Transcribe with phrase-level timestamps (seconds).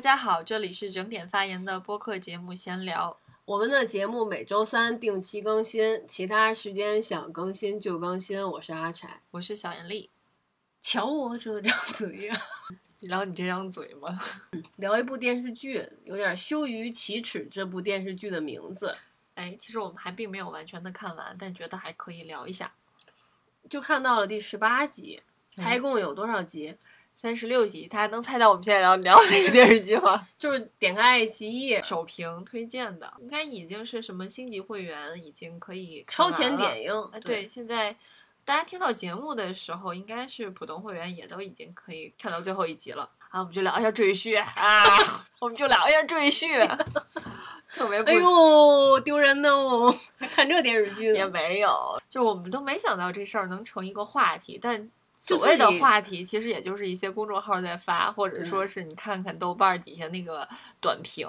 [0.00, 3.18] 大家好，这里是整点发言的播客节目闲聊。
[3.44, 8.42] 我们的节目每周三定期更新，其他时间想更新就更新。
[8.42, 10.08] 我是阿柴，我是小严丽。
[10.80, 12.34] 瞧我这张嘴呀！
[13.00, 14.18] 聊你这张嘴吗？
[14.76, 17.46] 聊一部电视剧，有点羞于启齿。
[17.50, 18.96] 这部电视剧的名字，
[19.34, 22.72] 哎，其实我们还并没有完全的看完，但觉得还可以聊一下。
[23.68, 25.22] 就看到了第十八集，
[25.56, 26.74] 它一共有多少集？
[27.20, 27.86] 三十六集。
[27.86, 30.26] 大家能猜到我们现在要聊哪个电视剧吗？
[30.38, 37.10] 就是点开爱奇艺首屏推荐的，应该已经是什么星级会员，已经可以超前点映。
[37.22, 37.94] 对，现在
[38.42, 43.10] 大家听到节目的时候，应该是普通会员也都已经可以看到最后一集了。
[43.28, 44.86] 啊，我们就聊一下赘婿啊，
[45.40, 46.66] 我们就聊一下赘婿，
[47.70, 54.90] 特别哎呦丢人哦，还看这电视剧也没有，就我们都没想到这事儿能成一个话题，但。
[55.22, 60.48] 所谓的话题，其实也就是一些公众号在发，或者说是你看看豆瓣底下那个
[60.80, 61.28] 短评，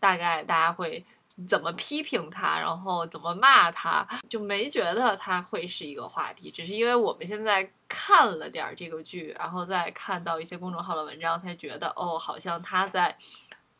[0.00, 1.04] 大概大家会
[1.46, 6.50] 怎么批评他，然后怎么骂他，就没觉得他会是一个话题。
[6.50, 13.16] 只是因为我们现在看了点这个剧，然后再看到一些公众号的文章，才觉得哦，好像他在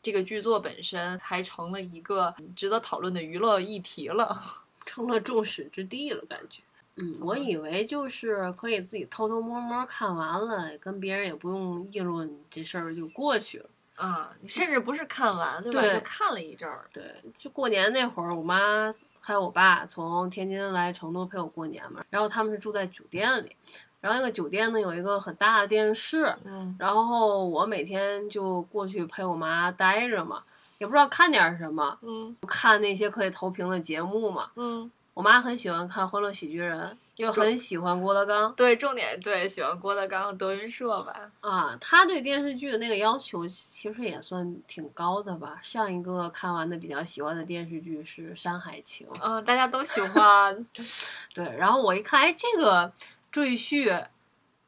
[0.01, 4.41] 这个剧作本身还成了一个值得讨论的娱乐议题了，
[4.85, 6.61] 成了众矢之的了，感觉。
[6.99, 14.35] 嗯，我以为就是可以自己偷偷摸摸看完了，跟别人也不用议论，这事儿就过去了啊。
[14.41, 15.81] 你甚至不是看完，对吧？
[15.93, 16.85] 就看了一阵儿。
[16.91, 18.91] 对，就过年那会儿，我妈
[19.21, 22.03] 还有我爸从天津来成都陪我过年嘛。
[22.09, 23.55] 然后他们是住在酒店里，
[24.01, 30.43] 然后那个酒店呢有一个很大的电视，嗯，然后我每天就过去陪我妈待着嘛，
[30.79, 34.91] 也不知道看点什么，嗯，看那些可以投屏的节目嘛，嗯。
[35.19, 36.79] 我妈很喜欢看《欢乐喜剧人》，
[37.17, 38.53] 又很喜欢郭德纲。
[38.55, 41.29] 对，重点对喜欢郭德纲、德云社吧。
[41.41, 45.59] 啊，他对电视剧的那个要求其实也算挺高的吧。
[45.61, 49.05] 上一个看完的比较喜欢的电视剧是《山海情》。
[49.21, 50.65] 嗯，大家都喜欢。
[51.35, 52.89] 对，然后我一看，哎，这个
[53.29, 54.05] 赘婿。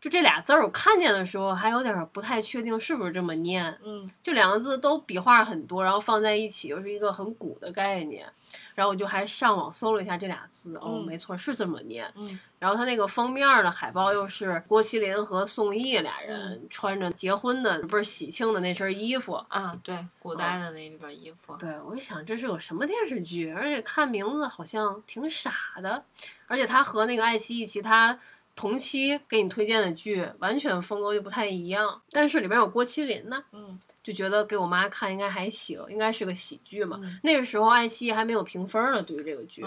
[0.02, 3.78] 就这俩字儿，我看见的时候还有点不太确定是不是这么念。
[3.86, 8.28] 嗯，这两个字都笔画很多，然后放在一起又是一个很古的概念。
[8.76, 12.12] 然后我就还上网搜了一下这俩字，哦，没错，是这么念。
[12.16, 21.56] 嗯，然后它那个封面的海报又是郭麒麟和宋轶俩人穿着结婚的不是喜庆的那身衣服啊，对，古代的那个衣服。
[21.58, 26.04] 对，我就想这是有什么电视剧，而且看名字好像挺傻的，
[26.48, 28.20] 而且它和那个爱奇艺其他。
[28.54, 37.00] 同期给你推荐的剧完全风格就不太一样，但是里边有郭麒麟呢，嗯，就觉得给我妈看应该还行，应该是个喜剧嘛。
[37.24, 39.66] 那个时候爱奇艺还没有评分呢，对于这个剧，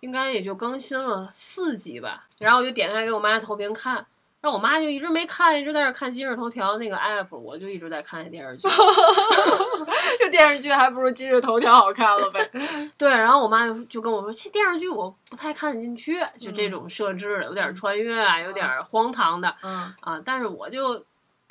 [0.00, 2.26] 应该也就更新了四集吧。
[2.38, 4.06] 然后我就点开给我妈投屏看。
[4.40, 8.68] 然后我妈就一直没看，一直在那看今日头条那个 app，我就一直在看那电视剧。
[10.20, 12.50] 这电视剧还不如今日头条好看了呗。
[12.98, 19.56] 对，然后我妈就就跟我说，这电视剧我不太看得进去，就这种设置有点穿越啊，有点荒唐的。
[19.62, 21.02] 嗯啊，但是我就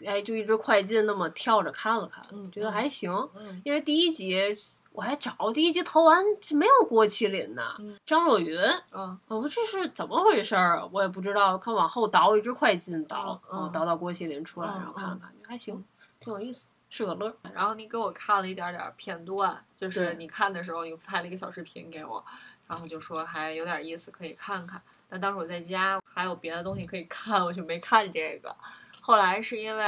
[0.05, 3.11] 哎就一直快进那么跳着看了看，觉得还行。
[3.35, 4.55] 嗯，因为第一集。
[4.95, 7.63] 我还找第一集投完没有郭麒麟呢，
[8.05, 8.55] 张若昀。
[8.91, 10.87] 嗯，我这是怎么回事儿？
[10.91, 11.57] 我也不知道。
[11.57, 15.83] 看往后倒，一直快进倒，嗯，倒到郭麒麟出来，然后看了看，觉得还行，
[16.19, 17.35] 挺有意思，是个乐。
[17.55, 22.23] 然后你给我看了一点点片段，就是你看的时候，你拍了一个小视频给我，
[22.67, 24.79] 然后就说还有点意思，可以看看。
[25.09, 28.55] 但当时我在家还有别的东西可以看，我就没看这个。
[29.03, 29.83] 后来是因为。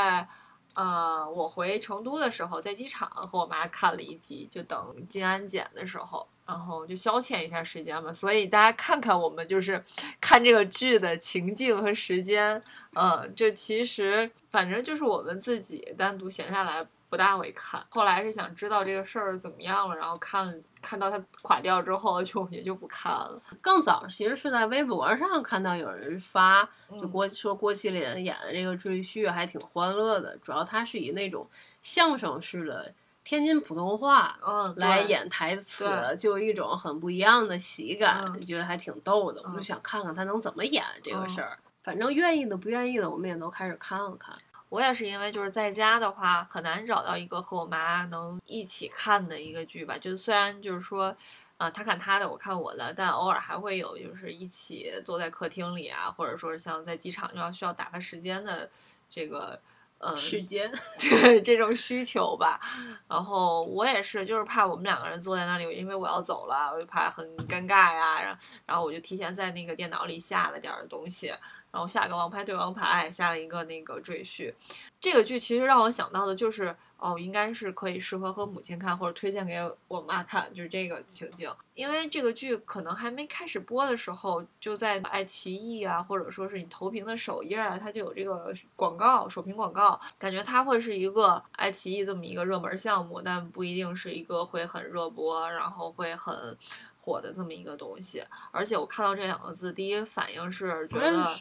[0.78, 8.12] 呃，我回成都的时候，在机场和我妈看了一集，就等进安检的时候，然后就消遣一下时间嘛。
[8.12, 9.82] 所以大家看看我们就是
[10.20, 12.62] 看这个剧的情境和时间，
[12.94, 16.86] 嗯，就其实反正就是我们自己单独闲下来。
[17.16, 23.42] 不大会看，后来是想知道这个事儿怎么样了，然后看看到它垮掉之后，就也就不看了。
[23.62, 26.70] 更早其实是在微博上看到有人发，
[27.00, 31.50] 就郭说郭麒麟演的这个赘婿还挺欢乐的，主要他是以那种
[31.82, 34.38] 相声式的天津普通话
[34.76, 35.88] 来演台词，
[36.20, 39.42] 就有一种很不一样的喜感，觉得还挺逗的。
[39.42, 41.58] 我就想看看他能怎么演这个事儿。
[41.82, 44.36] 反正愿意的不愿意的，我们也都开始看了看。
[44.70, 51.16] 我也是因为就是在家的话很难找到一个和我妈能一起看的一个剧吧，就是虽然就是说，
[51.58, 58.70] 啊，她看她的，我看我的，但偶尔还会有就是一起坐在客厅里啊，或者说像在机场就要需要打发时间的
[59.10, 59.60] 这个。
[60.00, 62.60] 嗯，时间对这种需求吧，
[63.08, 68.22] 然后我也是，就是怕我们两个人坐在那里，因为我要走了，我就怕很尴尬呀。
[68.22, 71.28] 然后，然后我就提前在那个电脑里下了点东西，
[71.72, 74.54] 然后下个王牌对王牌，下了一个那个赘婿。
[75.00, 81.52] 这个剧其实让我想到的就是，哦，应该是可以适合和母亲看，或者推荐给我妈看，就是这个情境。
[81.74, 96.58] 因为这个剧可能还没开始播的时候，就在爱奇艺啊，或者说是你投屏的首页啊，它就有这个广告，首屏广告，感觉它会是一个爱奇艺这么一个热门项目，但不一定是一个会很热播，然后会很
[97.02, 98.24] 火的这么一个东西。
[98.52, 101.38] 而且我看到这两个字，第一反应是觉得。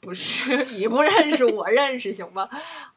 [0.00, 2.48] 不是 你不认识，我认识，行吗？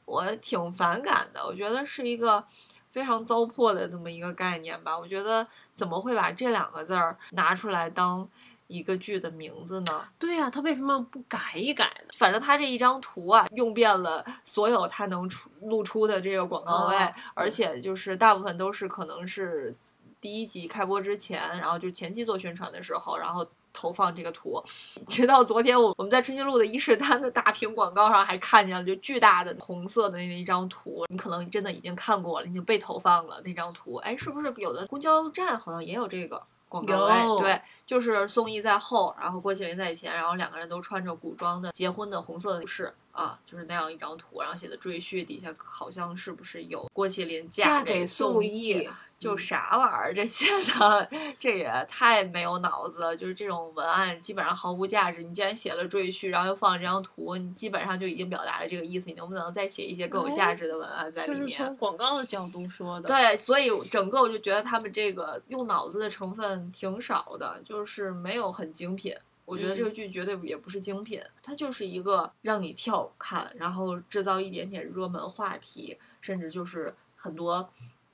[0.05, 2.43] 我挺反感的，我觉得是一个
[2.91, 4.97] 非常糟粕的这么一个概念吧。
[4.97, 8.27] 我觉得怎么会把这两个字儿拿出来当
[8.67, 10.05] 一个剧的名字呢？
[10.19, 12.09] 对呀，他为什么不改一改呢？
[12.17, 16.95] 反正他这一张图啊，用遍了所有他能出露出的这个广告位，
[17.33, 19.75] 而且就是大部分都是可能是
[20.21, 23.47] 第一集开播之前，然后就前期做宣传的时候，然后。
[23.71, 24.63] 投放这个图，
[25.07, 33.95] 直到昨天我我们在春熙路的伊势丹的大屏广告上还看见了，就巨大的红色的那一张图，你可能真的已经看过了，已经被投放了那张图。
[33.95, 37.41] 哎，是不是有的公交站好像也有这个广告位？
[37.41, 48.89] 对，就是宋轶在后，然后郭麒麟在前，然后两个人都穿着古装的结婚的红色的服饰啊，就是那样一张图，然后写的赘婿，底下好像是不是有郭麒麟嫁给宋轶？
[49.19, 50.45] 就啥玩意儿这些
[50.79, 53.15] 的，这也太没有脑子了。
[53.15, 55.21] 就是这种文案基本上毫无价值。
[55.21, 59.07] 你既然写了赘婿，然后又放了这张图，你基本上就已经表达了这个意思。
[59.07, 61.49] 你能不能再写一些更有价值的文案在里面？
[61.49, 63.09] 从广告的角度说的。
[63.09, 69.13] 对，所以整个我就觉得他们这个用脑子的成分挺少的，就是没有很精品。
[69.43, 77.69] 我觉得这个剧绝对也不是精品，它就是一个让你跳看，然后制造一点点热门话题，甚至就是很多。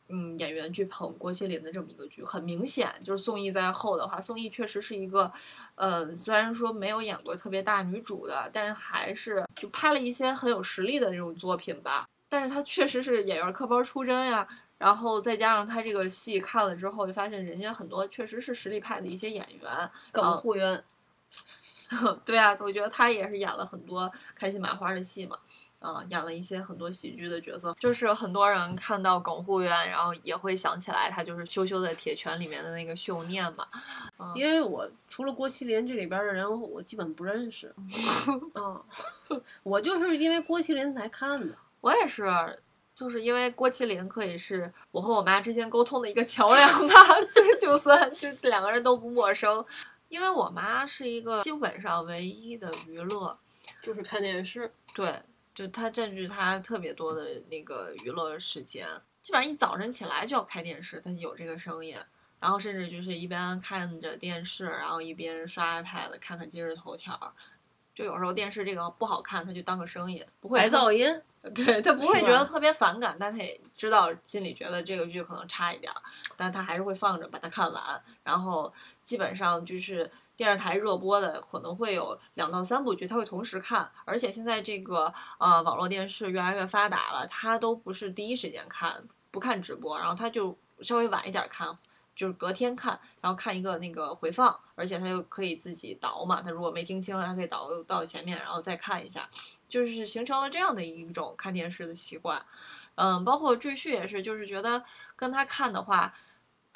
[0.08, 5.32] 嗯，演员去捧郭麒麟的这么一个剧，很明显就是宋轶在后的话，宋轶确实是一个，
[5.76, 12.06] 呃，虽然说没有演过特别大女主的，但是还是就拍了一些很有实力的那种作品吧。
[12.30, 14.48] 但是她确实是演员科班出身呀，
[14.78, 20.84] 然后再加上她这个戏看了之后，就发现人家很多确实是实力派的一些演员，耿护渊，
[22.26, 25.38] 对啊，我觉得他也是演了很多开心麻花的戏嘛。
[25.86, 33.68] 嗯，演了一些很多喜剧的角色，就是很多人看到耿护院，然后也会想起来他就是羞羞的铁拳里面的那个秀念嘛。
[34.34, 37.72] 因为我除了郭麒麟这里边的人，我基本不认识。
[38.56, 38.84] 嗯，
[39.62, 41.56] 我就是因为郭麒麟才看的。
[41.82, 42.26] 我也是，
[42.96, 46.96] 就是因为郭麒麟可以是我和我妈之间沟通的一个桥梁吧，
[47.32, 49.64] 就就算就两个人都不陌生。
[50.10, 53.38] 因为我妈是一个基本上唯一的娱乐
[53.82, 55.14] 就是看电视，对。
[55.56, 58.86] 就他占据他特别多的那个娱乐时间，
[59.22, 61.98] 基本上一早晨起来就要开电视，他有这个声音，
[62.42, 67.34] 然后甚至就是一边看着电视，然后一边刷 iPad 看看今日头条，
[67.94, 71.22] 就有时候电视这个不好看，他就当个声音，不会白噪音，
[71.56, 75.90] 对他 不会觉得特别反感，但他也知道心里觉得这个剧可能差一点，
[76.36, 78.74] 但他还是会放着把它看完，然后
[79.06, 80.12] 基本上就是。
[80.38, 91.78] 电视台热播的可能会有两到三部剧，他会同时看，而且现在这个呃网络电视越来越发达了，他都不是第一时间看，不看直播，然后他就稍微晚一点看，
[92.16, 99.30] 就是隔天看，然后看一个那个回放，而且他又可以自己倒嘛，他如果没听清，他可以倒到前面，然后再看一下，
[99.70, 102.46] 就是形成了这样的一种看电视的习惯，
[102.96, 104.84] 嗯，包括赘婿也是，就是觉得
[105.16, 106.14] 跟他看的话。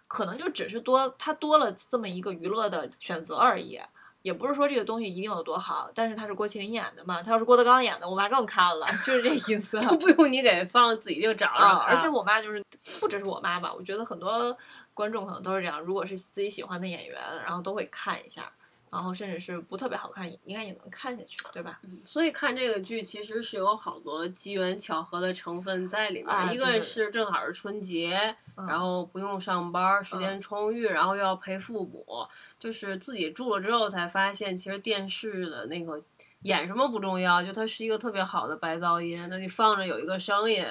[0.09, 3.79] 可能就只是多，他多了这么一个娱乐的选择而已，
[4.23, 5.89] 也不是说这个东西一定有多好。
[5.93, 9.79] 但是他是郭麒麟演的嘛，他要是郭德纲演的，我妈更看了，就是这意思。
[9.97, 11.63] 不用你给放，自己就找着。
[11.87, 12.63] 而且我妈就是，
[12.99, 14.57] 不只是我妈吧，我觉得很多
[14.95, 15.79] 观众可能都是这样。
[15.79, 18.51] 如果是自己喜欢的演员，然后都会看一下。
[18.91, 21.79] 然后甚至是不特别好看，应该也能看下去，对吧？
[21.83, 26.53] 嗯，所以看这个剧其实是有好多机缘巧合的成分在里面。
[26.53, 32.05] 一个是正好是春节，然后不用上班，时间充裕，然后又要陪父母，
[32.57, 36.01] 就是自己住了之后才发现，其实电视的那个
[36.43, 40.65] 演什么不重要，就它是一个特别好的白噪音，那你放着有一个声音。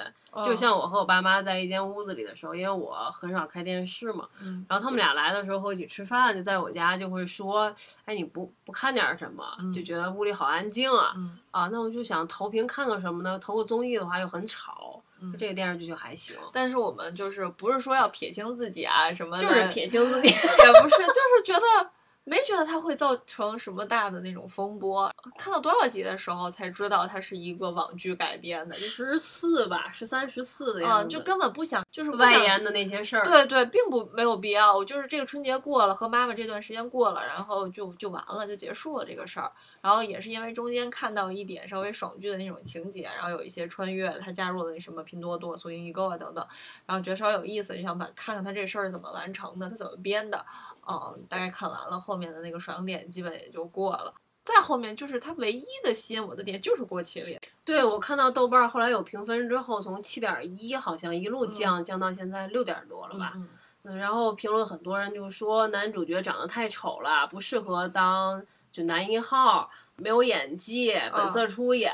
[0.45, 4.27] 就像我和我爸妈在一间屋子里的时候，因为我很少开电视嘛，
[4.67, 7.73] 然后他们俩来的时候一起吃饭，就在我家就会说，
[8.05, 11.15] 哎，你不不看点什么，就觉得屋里好安静啊，
[11.49, 13.39] 啊，那我就想投屏看个什么呢？
[13.39, 15.01] 投个综艺的话又很吵，
[15.35, 16.35] 这个电视剧就还行。
[16.53, 21.91] 但是我们就是不是说要撇清自己啊什么，就是撇清自己， 也不是，就是觉得。
[22.29, 25.11] 没觉得它会造成什么大的那种风波。
[25.35, 31.09] 看到多少集的时候才知道它是一个网剧改编的，十四吧，十三、十四的啊，样子。
[31.09, 33.23] 就根本不想，就是外延的那些事儿。
[33.23, 34.77] 对对，并不没有必要。
[34.77, 39.51] 我就是这个春节过了，和妈妈这段时间过了，然后就就完了，就结束了这个事儿。
[39.81, 46.45] 然后也是因为中间看到一点稍微爽剧的那种情节，然后有一些穿越，他加入了那什么拼多多、苏宁易购啊等等，
[46.85, 50.45] 然后觉得稍微有意思，就想把看看他这事儿怎么完成的，他怎么编的。
[50.87, 54.13] 嗯，大概看完了后面的那个爽点，基本也就过了。
[54.43, 63.33] 再后面就是他唯一的吸引我的点就是郭麒麟，对，我看到豆瓣儿后来有评分之后，从七点一好像一路降、降到现在六点多了吧。
[63.35, 63.47] 嗯
[63.83, 71.91] 嗯，然后评论很多人就说男主角长得太丑了，不适合当就男一号，没有演技，本色出演、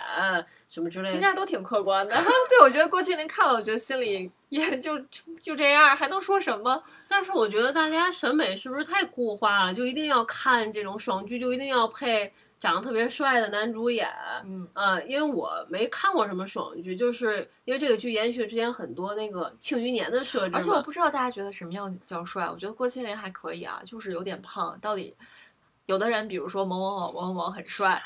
[0.70, 1.14] 什么之类的。
[1.14, 2.14] 评价都挺客观的。
[2.50, 5.00] 对，我觉得郭麒麟看了，我觉得心里也就
[5.42, 6.84] 就这样，还能说什么？
[7.08, 9.74] 但是我觉得大家审美是不是太固化了？
[9.74, 14.10] 就一定要看这种爽剧，就一定要配长得特别帅的男主演。
[14.44, 20.56] 嗯呃，因为我没看过什么爽剧，就是因为这个剧延续了之前很多那个《庆余年》的设置。
[20.56, 24.78] 而且我不知道大家觉得什么样叫帅，我觉得郭麒麟还可以啊，就是有点胖。
[24.82, 25.16] 到底
[25.88, 28.02] 有的人，比如说某某某某某某很帅，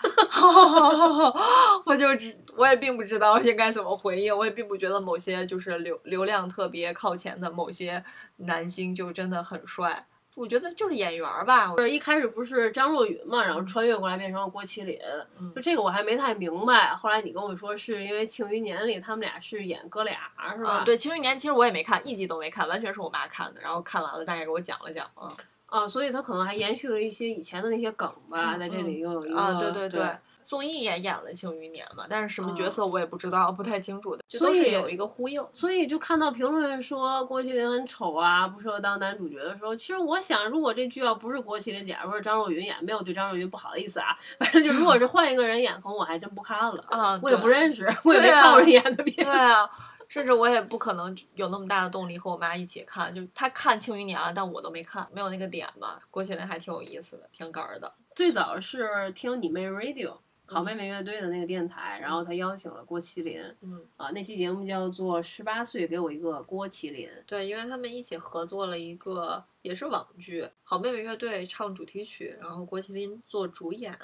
[1.86, 8.04] 我就知我也并不知道应该怎么回应，我也并不觉得某些就是流流量特别靠前的某些
[8.38, 10.06] 男星就真的很帅。
[10.36, 14.98] 我觉得就是演员儿吧，就是一开始不是张若昀嘛，然后穿越过来变成了郭麒麟，
[15.38, 16.96] 嗯就这个我还没太明白。
[16.96, 20.18] 后来你跟我说是因为《庆余年》里他们俩是演哥俩，
[20.58, 20.70] 是吧？
[20.70, 25.30] 啊，对，《庆余年》其实我也没看，一集都没看，完全是我妈看的，然后看完了大概给我讲了讲，嗯。
[25.70, 30.08] 啊，所以他可能还延续了一些以前的那些梗吧，嗯在这里又有一个啊，对对对，
[30.42, 35.46] 综艺也演了《庆余年》嘛，但是什么角嗯色我也不知道，不太清楚的， 所以有一个呼应。
[35.54, 49.70] 所以就看到评论说郭麒麟很丑啊，不适合当男主角的时候，其实我想，如果这剧要不是郭麒麟，假如是张若昀演，没有对张若昀不好意思啊， 反正就如果是换一个人演，可能我还真不看了，啊，我也不认识，我也没看过人演的片对啊，
[50.10, 56.02] 甚至我也不可能有那么大的动力和我妈一起看，就她看《庆余年》了，但我都没看，没有那个点吧。
[56.10, 57.94] 郭麒麟还挺有意思的，挺哏儿的。
[58.16, 73.96] 最早是听你妹 Radio 好嗯妹妹乐队的那个电台，然后他邀请了郭麒麟，嗯，啊，那期节目叫做《十八岁给我一个郭麒麟》，对，因为他们一起合作了一个也是网剧，好妹妹乐队唱主题曲，然后郭麒麟做主演。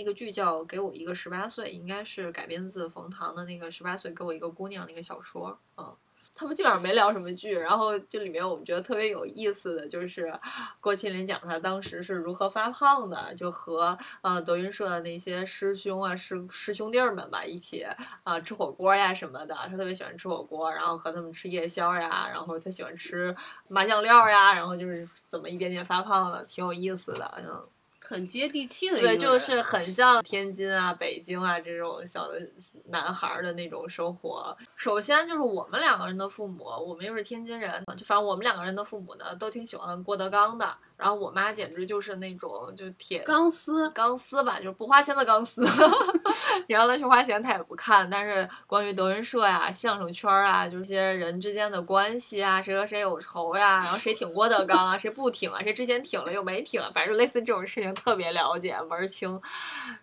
[0.00, 5.58] 那个剧叫《给我一个十八岁》，应该是改编自冯唐的那个《十八岁给我一个姑娘》那个小说。
[5.76, 5.94] 嗯，
[6.34, 10.32] 他们基本上没聊什么剧，然后这里面我们觉得特别有意思的就是
[10.80, 17.86] 郭麒麟讲他当时是如何发胖的，就和呃德云社的那些师兄啊师师兄弟们吧一起
[18.24, 23.36] 啊、吃火锅呀什么的，他特别喜欢吃火锅，然后和他们吃夜宵呀，然后他喜欢吃
[23.68, 27.68] 麻酱料呀，然后就是怎么一点点发胖的，挺有意思的，嗯。
[28.10, 32.40] 很接地气的一个对，就是很像天津啊、北京啊这种小的
[32.88, 34.56] 男孩儿的那种生活。
[34.74, 40.76] 首先就是我们两个人的父母，我们又是天津人，就反正我们两个人的父母呢，都挺喜欢郭德纲的。
[41.00, 45.62] 然后我妈简直就是那种就铁钢丝，钢丝吧，就是不花钱的钢丝。
[46.68, 48.08] 你让她去花钱，她也不看。
[48.10, 59.40] 但是关于德云社呀、相声圈儿啊，就是些人之间的关系啊，谁和谁有仇呀，然后谁挺郭德纲啊，谁不挺啊，谁之前挺了又没挺啊，反正类似这种事情特别了解门儿清。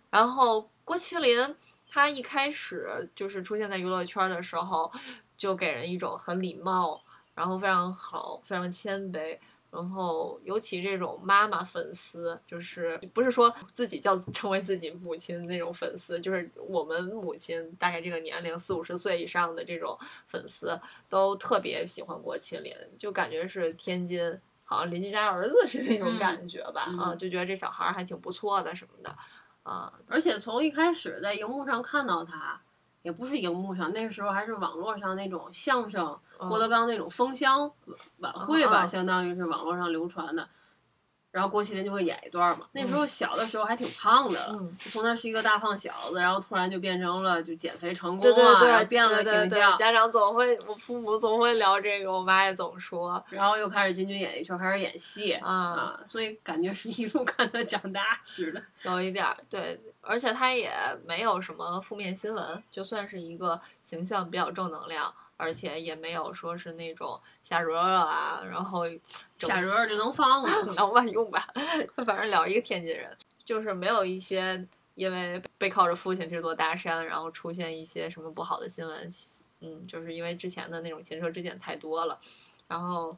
[0.10, 1.56] 然后郭麒麟
[1.92, 4.92] 他一开始就是出现在娱乐圈的时候，
[5.38, 7.00] 就给人一种很礼貌，
[7.36, 9.38] 然后非常好，非常谦卑。
[9.70, 29.16] 然后，尤其这种妈妈粉丝，就是不是说自己叫成为自己母亲那种粉丝，就是我们母亲大概这个年龄四五十岁以上的这种粉丝，都特别喜欢郭麒麟，就感觉是天津好像邻居家儿子是那种嗯感觉吧，嗯啊，就觉得这小孩儿还挺不错的什么的，
[29.64, 32.62] 啊，而且从一开始在荧幕上看到他，
[33.08, 37.72] 也不是荧幕上，那时候还是网络上那种相声，郭德嗯纲那种封箱
[38.18, 40.46] 晚会吧，相当于是网络上流传的。
[41.38, 42.66] 然后郭麒麟就会演一段嘛。
[42.72, 58.64] 那时候小的时候还挺胖的，嗯就从那是一个大胖小子，然后突然就变成了就减肥成功对对啊，然后对，变了对对对形象，家长总会，我父母总会聊这个，我妈也总说，然后又开始进军演艺圈，开始演戏啊，啊，所以感觉是一路看他长大似的。
[58.82, 60.72] 有一点儿对，而且他也
[61.06, 68.84] 没有什么负面新闻，就算是一个形象比较正能量，而且也没有说是那种瞎惹惹啊，然后
[69.38, 70.50] 整瞎惹惹就能放了。
[70.76, 71.48] 能万用吧，
[72.06, 73.16] 反正聊一个天津人，
[73.46, 79.10] 就是没有一些因为背靠着父亲这座大山，然后出现一些什么不好的新闻，
[79.62, 82.20] 嗯，就是因为之前的那种前车之鉴太多了，
[82.68, 83.18] 然后。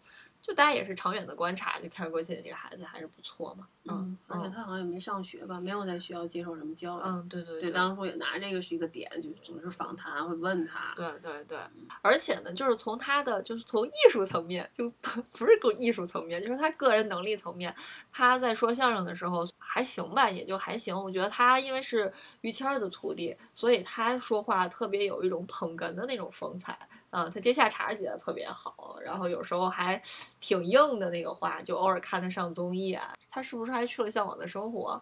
[0.49, 3.67] 就大家也是长远的观察，就看郭麒麟这个孩子还是不错嘛。
[3.85, 7.01] 嗯，而且他好像也没上学吧，没有在学校接受什么教育。
[7.05, 10.91] 嗯，对对对，当初也拿这个是一个点，就总是访谈会问他。
[10.95, 11.55] 对对对，
[12.01, 17.75] 而且呢，就是从他的就是从艺术层面，就不是够艺术层面，就是他个人能力层面，
[18.11, 20.99] 他在说相声的时候还行吧，也就还行。
[20.99, 26.75] 我觉得他因为是于谦儿的徒弟，所以他说话特别有一种捧哏的那种风采。
[27.11, 30.01] 嗯，他接下茬接的特别好，然后有时候还
[30.39, 33.13] 挺硬的那个话，就偶尔看他上综艺啊。
[33.29, 35.01] 他是不是还去了《向往的生活》？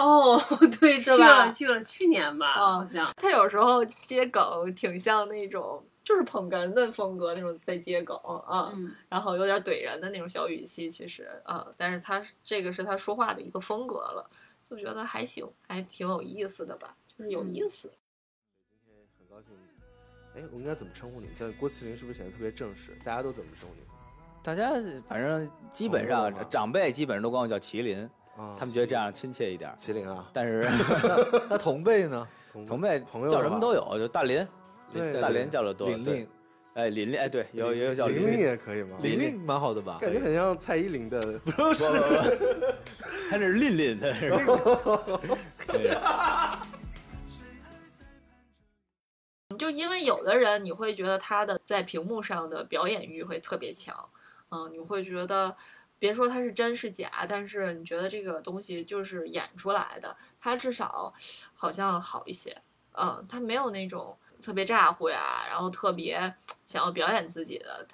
[0.00, 0.40] 哦，
[0.80, 3.12] 对，去了去了，去年吧，好像。
[3.16, 8.72] 他有时候接梗挺像那种，就是捧哏的风格那种在接梗啊，
[9.08, 14.30] 然后有点怼人的那种小语气，其实啊，但是他这个是他说话的一个风格了，
[14.70, 17.90] 就觉得还行，还挺有意思的吧，就是有意思。
[20.36, 21.28] 哎，我应该怎么称呼你？
[21.38, 22.96] 叫郭麒麟是不是显得特别正式？
[23.04, 23.80] 大家都怎么称呼你？
[24.42, 24.70] 大家
[25.08, 28.08] 反正基本上长辈基本上都管我叫麒麟，
[28.58, 29.70] 他们觉得这样亲切一点。
[29.78, 30.66] 麒麟啊，但是
[31.50, 32.26] 那同辈呢？
[32.66, 34.46] 同辈朋友叫什么都有，就大林，
[34.92, 35.88] 对大林叫的多。
[35.88, 36.28] 琳琳，
[36.74, 38.96] 哎，琳琳，哎，对，有也有叫琳琳也可以吗？
[39.02, 39.98] 琳琳蛮好的吧？
[40.00, 41.84] 感觉很像蔡依林的，不是？
[43.30, 44.38] 他这是琳琳的是吧？
[49.70, 54.08] 因为有的人，你会觉得他的在屏幕上的表演欲会特别强，
[54.50, 55.56] 嗯，你会觉得，
[55.98, 61.12] 别说他是真是假，但是你觉得这个东西就是演出来的，他至少
[61.54, 62.56] 好像好一些，
[62.92, 66.34] 嗯，他没有那种特别咋呼呀，然后特别
[66.66, 67.86] 想要表演自己的。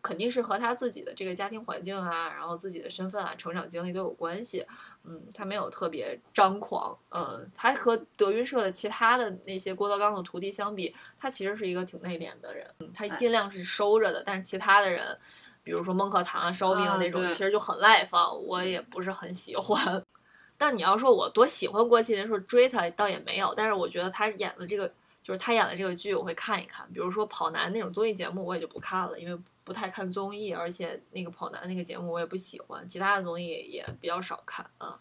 [0.00, 4.64] 肯定是和他自己的这个家庭环境啊，然后自己的身份啊、成长经历都有关系。
[5.04, 6.96] 嗯，他没有特别张狂。
[7.10, 12.66] 嗯，他和德云社的其他的那些郭德纲的徒弟相比，他其实是一个挺内敛的人。
[12.78, 14.22] 嗯，他尽量是收着的。
[14.24, 15.18] 但是其他的人，
[15.64, 20.02] 比如说孟鹤堂啊、烧饼那种，其实就很外放，我也不是很喜欢。
[20.56, 23.52] 但你要说我多喜欢郭麒麟，说追他倒也没有。
[23.54, 24.88] 但是我觉得他演的这个，
[25.22, 26.86] 就是他演的这个剧，我会看一看。
[26.92, 29.38] 比如说跑男那种综艺节目，我也就不看了，因为。
[29.68, 34.98] 不太看综艺，而且那个跑男那个节目我也不喜欢，其他的综艺也比较少看啊。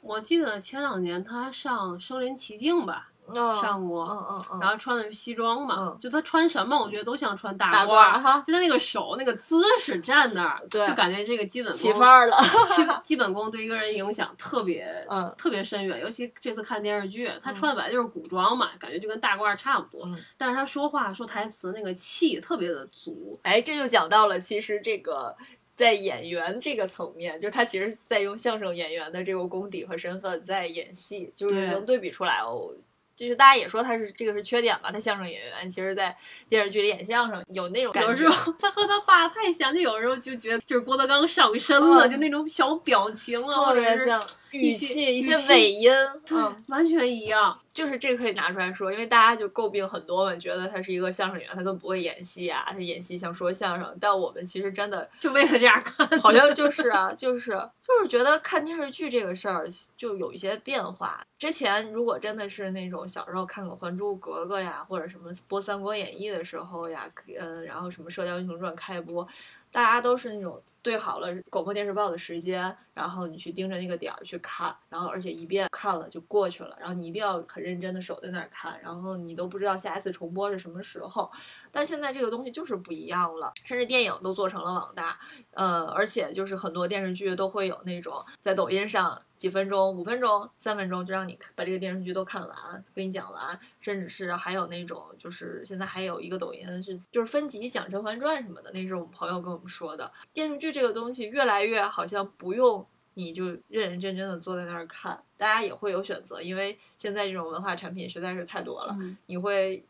[0.00, 3.12] 我记得前两年他上《声临其境》吧。
[3.34, 12.36] 上过，嗯嗯嗯，然后穿的是西装嘛，就他穿什么，我觉得都像穿大褂哈，就他那个手那个姿势站那儿，对，就感觉这个基本起范儿了。
[12.74, 16.00] 基 基本功对一个人影响特别，嗯，特别深远。
[16.00, 23.38] 尤其这次看电视剧，他穿的本来就是古装嘛，感觉就跟大褂差不多，但是他说话说台词那个气特别的足。
[23.42, 25.34] 哎，这就讲到了，其实这个
[25.76, 32.72] 在演员这个层面，就是他其实在用相声演员的这个功底和身份在演戏，就是能对比出来哦。
[33.18, 36.16] 就是大家也说他是这个是缺点吧，他相声演员，其实，在
[36.48, 38.10] 电视剧里演相声有那种感觉。
[38.10, 45.90] 有时候他和他爸太像，就有时候就觉得就是郭德纲上身了，就那种小表情啊，特别像语气一些尾音，
[46.24, 47.58] 对，完全一样。
[47.72, 53.96] 就是这个可以拿出来说，因为大家就诟病很多嘛，觉得他是一个相声演员，他更不会演戏啊，他演戏像说相声。
[54.00, 57.52] 但我们其实真的就为了这样看，好像就是啊，就是
[57.88, 61.26] 就是觉得看电视剧这个事儿就有一些变化。
[61.38, 69.26] 之前如果真的是那种小时候看个《还珠格格》呀，或者什么播《三国演义》的时候呀，嗯，然后什么《射雕英雄传》开播，
[69.70, 70.62] 大家都是那种。
[70.80, 81.30] 对好了广播电视报的时间，然后你去盯着那个点儿去看，然后而且一遍看了就过去了，然后你一定要很认真的守在那儿看，然后你都不知道下一次重播是什么时候。
[81.70, 85.18] 但现在这个东西就是不一样了，甚至电影都做成了网大，
[85.50, 89.20] 呃，而且就是很多电视剧都会有那种在抖音上。
[89.38, 108.96] 几分钟、五分钟、三分钟就让你把这个电视剧都看完，跟你讲完，甚至是还有那种，就是现在还有一个抖音是就是分级讲《甄嬛传》什么的那是我们朋友跟我们说的，电视剧这个东西越来越好像不用你就认认真真的坐在那儿看，大家也会有选择，因为现在这种文化产品实在是太多了，
[109.26, 109.84] 你会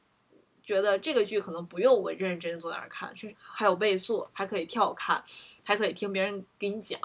[0.63, 5.25] 觉得这个剧可能不用我认认真真坐在那儿看，是还有倍速，还可以跳看，
[5.65, 7.01] 还可以听别人给你讲。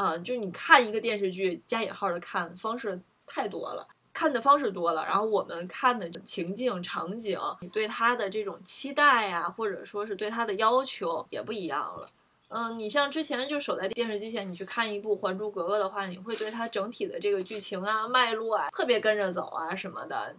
[0.00, 12.08] 嗯，就是你看一个电视剧加引号的看方式太多了，看的方式多了，然后我们看的情境场景，你对他的这种期待呀，或者说是对他的要求也不一样了。
[12.50, 20.32] 嗯，你像之前就守在电视机前，你去看一部《还珠格格》的话，你会对它整体的这个剧情啊、脉络啊特别跟着走啊什么的。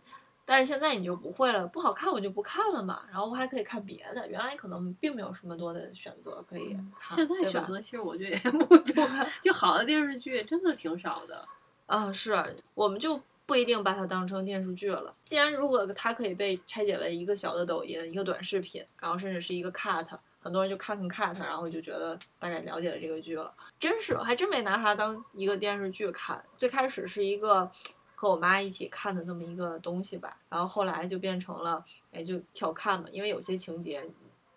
[0.51, 4.27] 但是现在你就不会了，不好看我就不看了嘛，然后我还可以看别的。
[4.27, 9.07] 原来可能并没有什么多的选择可以看，现在选择其实我觉得也不多，
[9.43, 11.47] 就好的电视剧真的挺少的。
[11.85, 15.13] 啊，是，我们就不一定把它当成电视剧了。
[15.23, 23.53] 既然如果它可以被拆解为一个小的抖音、一个短视频，然后甚至是一个 cut，很很多人就看看 cut，然后就觉得大概了解了这个剧了。
[23.79, 26.43] 真是，我还真没拿它当一个电视剧看。
[26.57, 27.69] 最开始是一个
[28.19, 33.07] 和我妈一起看的这么一个东西吧，然后后来就变成了，哎，就跳看嘛。
[33.13, 34.03] 因为有些情节，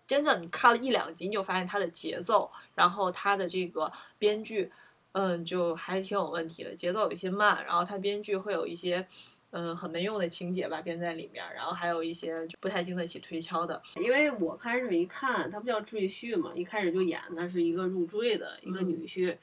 [0.04, 4.68] 真的你看了一两集，你就发现它的节奏，然后它的这个编剧，
[5.12, 9.06] 嗯，就还挺有问题的，节奏有些慢，然后它编剧会有一些。
[9.54, 13.82] 嗯，很没用的情节吧编在里面，然后还有一些不太经得起推敲的。
[13.96, 19.36] 因为我开始一看，它不叫赘婿嘛，一开始就演的是一个入赘的一个女婿，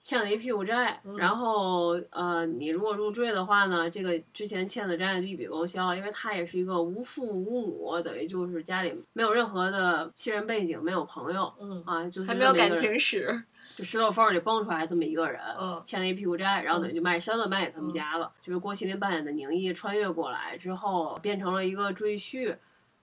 [0.00, 1.00] 欠了一屁股债。
[1.16, 13.42] 然后呃，你如果入赘的话呢，这个之前欠的债就一笔勾销，因为他也是一个无父无母，等于就是家里没有任何的亲人背景，没有朋友，嗯啊，就是还没有感情史。
[13.76, 15.40] 就石头缝里蹦出来这么一个人，
[15.84, 18.32] 欠了一屁股债，然后等于就卖身了，卖给他们家了。
[18.42, 22.56] 就是郭麒麟扮演的宁毅穿越过来之后，变成了一个赘婿。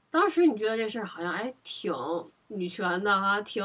[0.09, 1.93] 当时你觉得这事儿好像哎挺。
[2.47, 3.63] 女权的哈，挺，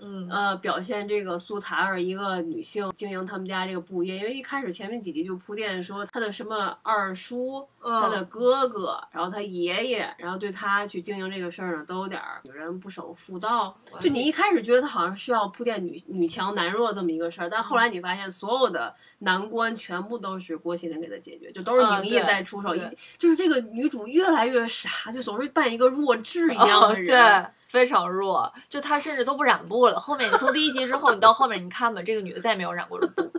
[0.00, 13.76] 嗯呃，表现这个苏塔尔一个女性经营他们家这个布业，因为一开始前面几集就铺垫说她的什么二叔，她的哥哥，然后她爷爷，然后对她去经营这个事儿呢，都有点女人不守妇道。
[14.00, 22.74] 就你一开始觉得她好像需要铺垫女女强男弱这么一个事儿，但后来你发现所有的难关全部都是郭麒麟给她解决，就都是宁毅在出手，
[23.18, 27.52] 就是这个女主越来越傻，就总是扮一个弱智一样的人。
[27.66, 29.98] 非常弱，就她甚至都不染布了。
[29.98, 33.32] 后面你从第一集之后，你到后面你看吧，这个女的再也没有染过布，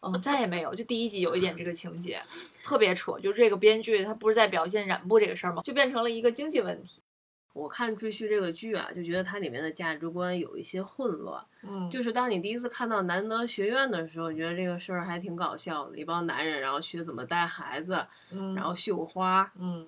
[0.00, 0.74] 嗯，再也没有。
[0.74, 2.20] 就第一集有一点这个情节，
[2.62, 3.18] 特别扯。
[3.18, 5.62] 就这个编剧他不是在表现染布这个事儿吗？
[5.62, 7.00] 就变成了一个经济问题。
[7.52, 11.44] 我看《赘婿》这个剧啊，就觉得它里面的价值观有一些混乱。
[11.62, 19.86] 嗯，就是当你第一次看到南德学院的时候，你觉得这个事儿还挺搞笑的，一帮男人然后学怎么带孩子，嗯，然后绣花，嗯。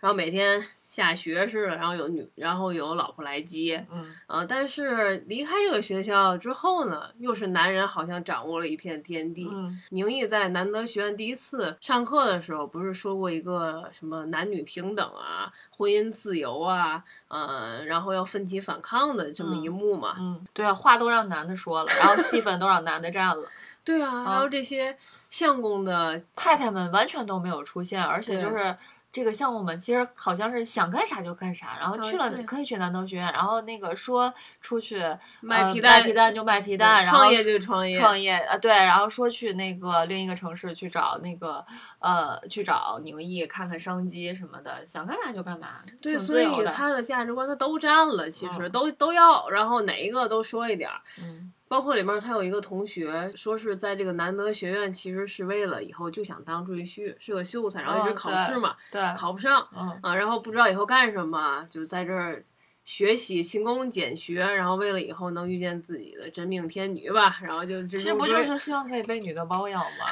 [0.00, 9.48] 然后每天下学似的，然后有女，然后有老婆来接，嗯，啊，但是离开这个学校之后呢，又是男人好像掌握了一片天地。
[9.50, 20.16] 嗯，宁毅在南德学院第一次上课的时候，不是说过一个什么男女平等啊，婚姻自由啊，嗯，然后要奋起反抗的这么一幕嘛？
[20.20, 23.48] 嗯，对啊，话都让男的说了，然后戏份都让男的占了。
[23.84, 24.96] 对啊，然后这些
[25.30, 28.76] 相公的太太们完全都没有出现，而且就是。
[29.16, 35.02] 这个项目们其实好像是想干啥就干啥，然后去了可以去南通学院，然后那个说出去
[35.40, 41.64] 卖皮蛋，皮蛋就卖皮蛋，然后创业就创业，创业啊对，然后说去那个另一个城市去找那个
[41.98, 51.54] 呃去找宁毅看看商机什么的，想干嘛就干嘛，对，所以他的价值观他都占了，其实都都要，然后哪一个都说一点儿，嗯。
[51.68, 59.60] 包括里面他有一个同学说是在这个南德学院，其实是为了以后就想当赘婿，是个秀才，然后一直考试嘛，对，考不上，
[60.00, 62.44] 啊，然后不知道以后干什么，就在这儿
[62.84, 70.06] 学习勤工俭学，然后为了以后能遇见自己的真命天女吧，然后就其实不就是希望可以被女的包养吗？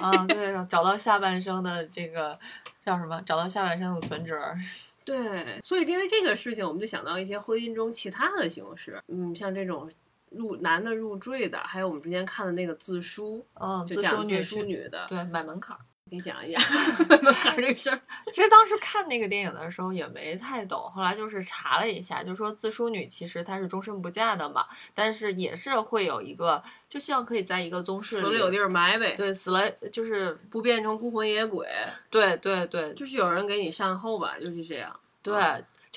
[0.04, 2.38] 啊，对，找到下半生的这个
[2.84, 3.18] 叫什么？
[3.24, 4.38] 找到下半生的存折。
[5.02, 9.90] 对，所以因为这个事情，我们就想到一些婚姻中其他的形式，嗯，像这种。
[10.30, 16.62] 入男的入赘的，还有我们之前看的那个自书，嗯，就讲自书女的，对，买门槛儿，给你讲一讲
[17.08, 18.00] 买门槛儿这事儿。
[18.32, 31.66] 其实当时看那个电影的时候也没太懂，后来就是查了一下，就说自书女其实她是终身不嫁的嘛，但是也是会有一个，就希望可以在一个宗室死了有地儿埋呗，对，死了就是不变成孤魂野鬼，
[32.10, 34.94] 对对对，就是有人给你善后吧，就是这样。
[35.20, 35.34] 对，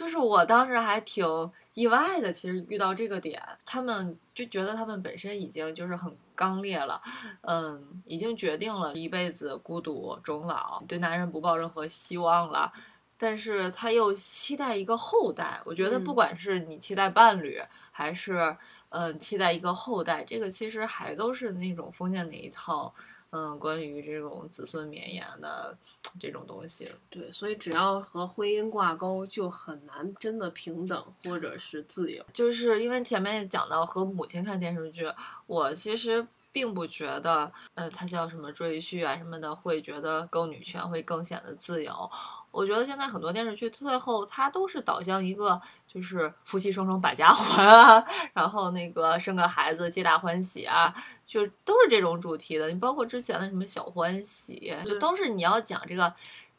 [0.02, 1.52] 就是我当时还挺。
[1.74, 7.02] 意外的，其实遇到这个点，他们就觉得他们本身已经就是很刚烈了，
[7.44, 12.70] 嗯，已经决定了一辈子孤独终老，对男人不抱任何希望了。
[13.18, 18.54] 但是他又期待一个后代，我觉得不管是你期待伴侣，还是
[18.90, 22.94] 嗯期待一个后代，这个其实还都是那种封建那一套。
[23.32, 25.76] 嗯，关于这种子孙绵延的
[26.20, 32.24] 这种东西，对，所以只要和婚姻挂钩，就很难真的平等或者是自由。
[32.34, 35.12] 就是因为前面讲到和母亲看电视剧，
[35.48, 36.26] 我其实。
[36.54, 42.12] 并不觉得，呃，他叫什么赘婿啊什么的，会觉得更女权，会更显得自由。
[42.52, 50.94] 我觉得现在很多电视剧最后它都是导向一个，就是夫妻双双把家还啊， 然后那个生个孩子皆大欢喜啊，
[51.26, 52.68] 就都是这种主题的。
[52.70, 56.14] 你包括之前的什么小欢喜，就都是你要讲这个。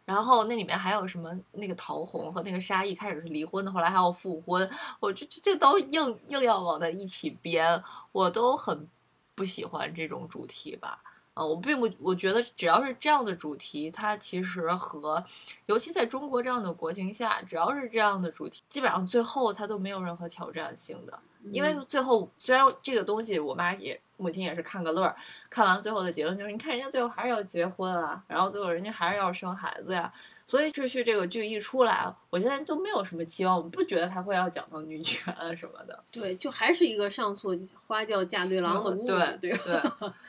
[0.04, 8.88] 然后那里面还有什么那个陶虹和那个沙溢开始是离婚的，后来还要复婚，我这这都硬硬要往在一起编，我都很。
[9.34, 11.00] 不喜欢这种主题吧，
[11.34, 15.24] 呃，我并不，我觉得只要是这样的主题，它其实和，
[15.66, 21.18] 尤其在中国这样的国情下，只要是这样的主题，基本上最后它都没有任何挑战性的。
[21.50, 25.16] 因为最后虽然这个东西，我妈也母亲也是看个乐儿，
[25.50, 30.12] 看完最后的结论就是，你看人家最后还是要结婚啊，然后最后人家还是要生孩子呀。
[30.44, 35.98] 所以《秩序》这个剧一出来，我现在都没有什么期望，我不觉得他会要讲到女权啊什么的。
[36.10, 39.38] 对，就还是一个上错花轿嫁对郎的故事。
[39.40, 39.80] 对对，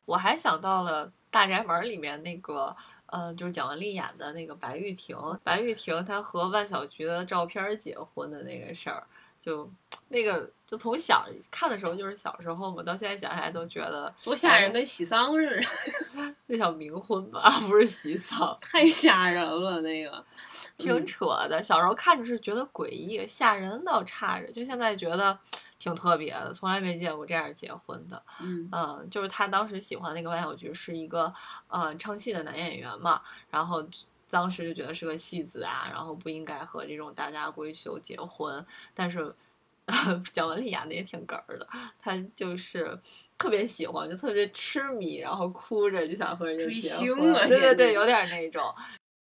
[0.05, 2.73] 我还想到了《大宅门》里面那个，
[3.07, 9.03] 嗯，就是蒋雯丽演的那个白玉婷，白玉婷她和万小菊的照片结婚的那个事儿，
[9.43, 9.69] 就。
[10.09, 16.35] 那个就从小看的时候就是小时候嘛，到现在想起来都觉得多吓人，跟喜丧似的。
[16.45, 20.23] 那叫冥婚吧， 不是喜丧，太吓人了那个，
[20.77, 21.63] 挺扯的。
[21.63, 25.35] 小时候看着是觉得诡异，吓人倒差着，就现在觉得
[25.79, 28.21] 挺特别的，从来没见过这样结婚的。
[28.39, 31.33] 嗯嗯，就是他当时喜欢那个万小菊是一个
[31.69, 33.83] 呃唱戏的男演员嘛，然后
[34.33, 39.33] 当时就觉得是个戏子啊，然后不应该和这种大家闺秀结婚，但是。
[40.31, 41.67] 蒋雯丽演的也挺哏儿的，
[41.99, 42.97] 她就是
[43.37, 48.73] 特别喜欢，就特别痴迷，然后哭着就想和人追星啊，对对对，有点那种。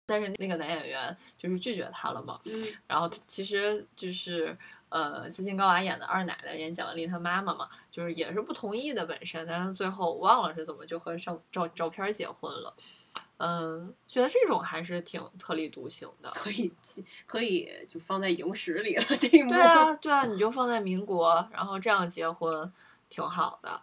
[0.04, 2.38] 但是那个男演员就是拒绝她了嘛。
[2.44, 2.62] 嗯。
[2.86, 4.54] 然后其实就是
[4.90, 12.76] 呃，斯琴高娃演的二奶奶演蒋雯丽她妈妈嘛，就是也是不同意的本身，但是最后忘了是怎么就和照照照片结婚了。
[13.44, 16.72] 嗯，觉得这种还是挺特立独行的，可以
[17.26, 19.04] 可以就放在影史里了。
[19.18, 22.72] 这一幕，对啊， 对啊，你就放在民国，然后这样结婚
[23.08, 23.82] 挺好的，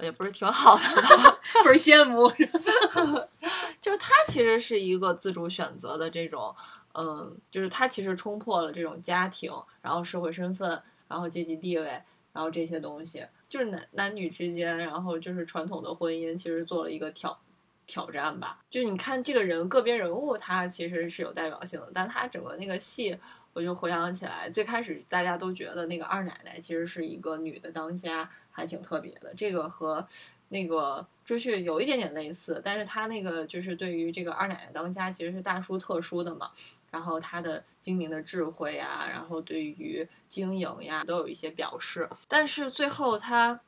[0.00, 0.82] 也不是挺好的
[1.22, 1.38] 吧？
[1.62, 2.28] 倍儿羡慕。
[3.80, 6.52] 就是他其实是一个自主选择的这种，
[6.94, 11.84] 嗯，就是他其实冲破了这种家庭，然后社会身份，然后阶级地位，
[12.32, 17.38] 然后这些东西，就是男男女之间，然后就是传统的婚姻，其实做了一个挑。
[17.86, 23.16] 挑战吧，就你看这个人个别人物，他其实是有代表性的，但他整个那个戏，
[23.52, 29.32] 我就回想起来，最开始大家都觉得那个二奶奶其实是一个女的当家，还挺特别的。
[29.36, 30.06] 这个和
[30.48, 36.50] 那个追剧有一点点类似，但是他那个就是对于这个二奶奶当家，其实是大书特书的嘛。
[36.90, 42.08] 然后他的精明的智慧啊，然后对于经营呀，都有一些表示。
[42.26, 43.60] 但是最后他。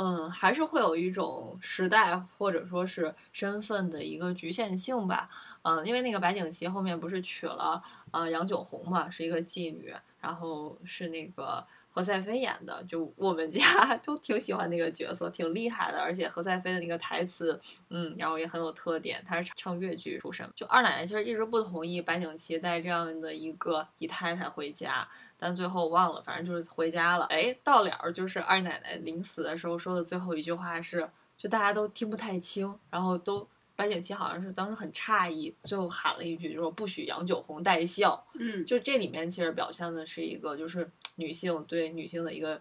[0.00, 5.28] 嗯，还是会有一种时代或者说是身份的一个局限性吧。
[5.62, 7.82] 嗯，因为那个白景琦后面不是娶了
[8.12, 11.66] 呃杨九红嘛，是一个妓女，然后是那个
[11.98, 13.60] 何赛飞演的，就我们家
[14.06, 16.00] 都挺喜欢那个角色，挺厉害的。
[16.00, 20.48] 而且何赛飞的那个台词，嗯，然后也很有特点，他是唱越剧出身。
[20.54, 25.08] 就二奶奶其实一直不同意白景琦带这样的一个姨太太回家。
[25.36, 27.24] 但最后忘了，反正就是回家了。
[27.26, 38.26] 哎，到了就是二奶奶临死的时候说的最后一句话是，就大家都听不太清，然后都白景琦好像是当时很诧异，最后喊了一句，就说不许杨九红带笑。
[38.34, 42.60] 嗯，就这里面其实表现的是一个就是女性对女性的一个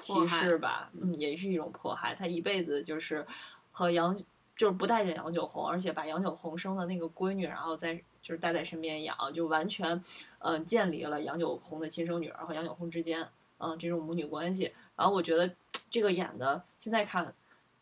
[0.00, 2.14] 歧视吧，嗯，也是一种迫害。
[2.14, 3.26] 她一辈子就是
[3.72, 4.16] 和杨
[4.56, 8.02] 就是不待见杨九红，而且把杨九红生的那个闺女，然后再。
[8.24, 10.02] 就是带在身边养，就完全，
[10.38, 14.72] 嗯，建立了杨九红的亲生女儿和杨九红之间，嗯，这种母女关系。
[14.96, 15.54] 然后我觉得
[15.90, 17.34] 这个演的，现在看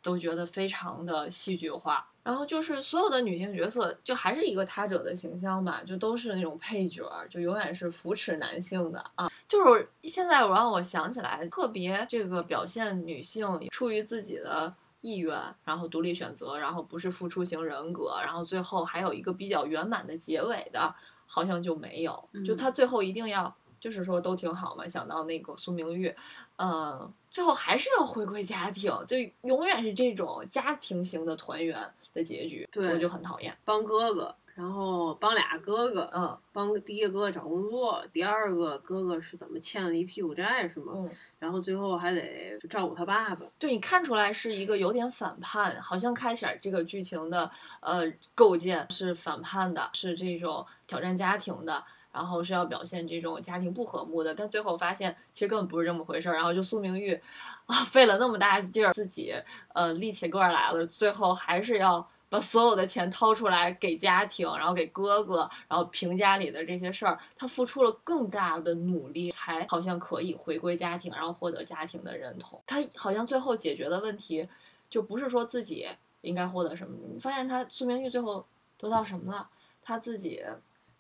[0.03, 2.07] 都觉得非常的戏剧化。
[2.23, 9.31] 然后就是所有的女性角色，就还是一个他者的形象吧，就都是那种配角，就永远是扶持男性的啊。
[9.49, 14.75] 就是现在我让我想起来，特别这个表现女性出于自己的。
[15.05, 20.95] 意愿，然后独立选择，然后不是付出型人格，然后最后还有一个比较圆满的结尾的，
[21.27, 22.29] 好像就没有。
[22.47, 24.87] 就他最后一定要，就是说都挺好嘛。
[24.87, 26.15] 想到那个苏明玉，
[26.63, 31.77] 嗯，最后还是要回归家庭，就永远是这种家庭型的团圆
[32.15, 33.57] 的结局，我就很讨厌。
[33.65, 34.35] 帮哥哥。
[34.55, 40.93] 然后帮俩哥哥，嗯，帮第一个哥哥找工作，第二个哥哥是怎么欠了一屁股债是吗？
[40.95, 43.47] 嗯，然后最后还得照顾他爸爸。
[43.59, 48.03] 对你看出来是一个有点反叛，好像开始这个剧情的呃
[48.35, 56.35] 构建是反叛的，是这种挑战家庭的，然后是要表现这种家庭不和睦的，但最后发现其实根本不是这么回事儿。
[56.35, 57.19] 然后就苏明玉
[57.67, 59.35] 啊，费了那么大劲儿，自己
[59.75, 62.07] 呃立起个儿来了，最后还是要。
[62.33, 72.59] 把所有的钱掏出来给家庭，然后给哥哥，然后凭家里的这些事儿，他付出了更大的努力，才好像可以回归家庭，然后获得家庭的认同。
[72.67, 74.49] 他好像最后解决的问题，
[74.89, 75.87] 就不是说自己
[76.23, 76.97] 应该获得什么。
[77.13, 78.47] 你发现他苏明玉最后
[78.79, 79.47] 得到什么了？
[79.83, 80.43] 他自己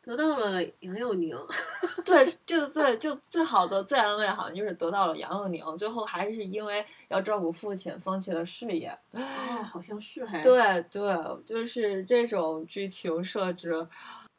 [0.05, 1.37] 得到了杨佑宁，
[2.05, 8.91] 对，就最就最好的最安慰好像就是得到了杨佑宁，最后还是因为要照顾父亲，放弃了事业。
[9.13, 9.21] 哦，
[9.63, 11.15] 好像是还对对，
[11.47, 13.87] 就是这种剧情设置，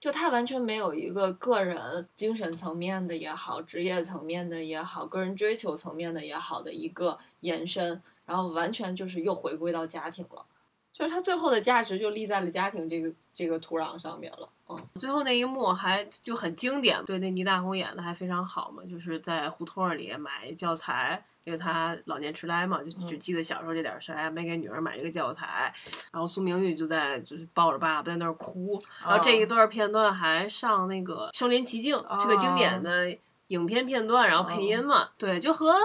[0.02, 10.46] 就他完全没有一个个人精神层面的也好，职业层面的也好，个人追求层面的也好的一个延伸，然后完全就是又回归到家庭了。
[10.92, 25.74] 就是他最后的价值就立在了家庭这个这个土壤上面了，嗯，最后那一幕还就很经典，对，那倪大红演的还非常好嘛，就是在胡同里买教材，因为他老年痴呆嘛，就只记得小时候这点事儿，没给女儿买这个教材，
[26.12, 33.16] 然后苏明玉就在就是抱着爸爸在那儿哭，然后这一段片段还上那个《身临其境》这个经典的
[33.48, 35.76] 影片片段，然后配音嘛，对，就和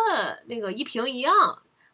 [0.47, 1.33] 那个依萍一样。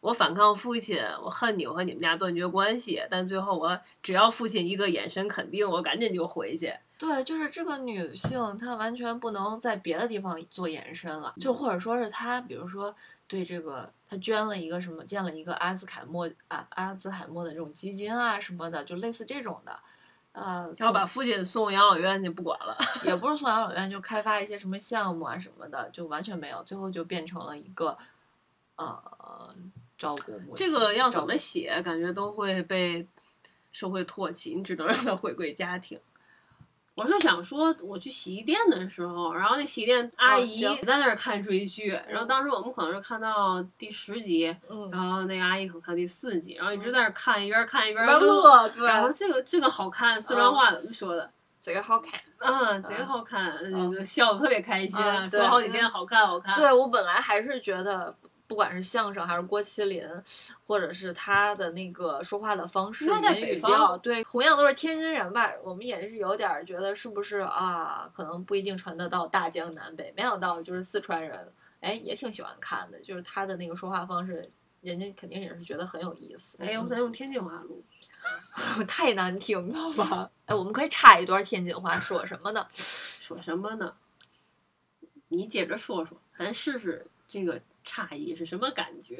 [0.05, 3.01] 我反抗父亲，我恨你，我和你们家断绝关系。
[3.09, 6.71] 但最后，我只要父亲一个眼神肯定，我赶紧就回去。
[6.95, 11.33] 对，就是这个女性，她完全不能在别的地方做延伸了。
[11.39, 12.95] 就或者说是她，比如说
[13.27, 19.75] 对这个，她捐了一个什么，建了一个阿兹海默啊阿兹海默的这种基金啊什么的，就类似这种的。
[20.33, 26.61] 呃，然后把父亲送养老院去不管了，也 不是送养老院，就开发一些什么项目啊什么的，就完全没有。
[26.63, 27.97] 最后就变成了一个，
[28.75, 29.01] 呃。
[29.97, 33.07] 照顾这个要怎么写，感觉都会被
[33.71, 34.53] 社会唾弃。
[34.55, 35.99] 你只能 让他回归家庭。
[36.95, 44.43] 我是想说，我去洗衣店的时候，然后那洗衣店阿姨在那儿看追剧，然后当时我们可能是看到第十集，
[44.91, 48.69] 然后那个阿姨可能看第四集，然后一直在那看，一边看一边乐。
[48.69, 51.29] 对，然后这个这个好看，四川话怎么说的？
[51.61, 53.53] 这个好看，嗯，这个好看，
[54.05, 54.97] 笑的特别开心，
[55.29, 56.55] 说好几天好看好看。
[56.55, 58.15] 对我本来还是觉得。
[58.47, 60.07] 不管是相声还是郭麒麟，
[60.67, 68.09] 或者是他的那个说话的方式、在语调，对，同样都是天津人吧，我们也是有点觉得是不是啊？
[68.13, 70.13] 可能不一定传得到大江南北。
[70.15, 74.47] 没想到就是四川人，哎，也挺喜欢看的，就是他的那个说话方式，
[74.81, 76.57] 人家肯定也是觉得很有意思。
[76.61, 77.83] 哎，我咱用天津话录，
[78.87, 80.29] 太难听了吧？
[80.45, 82.67] 哎，我们可以插一段天津话，说什么呢？
[82.75, 83.95] 说什么呢？
[85.29, 87.59] 你接着说说，咱试试这个。
[87.85, 89.15] 诧异是什么感觉？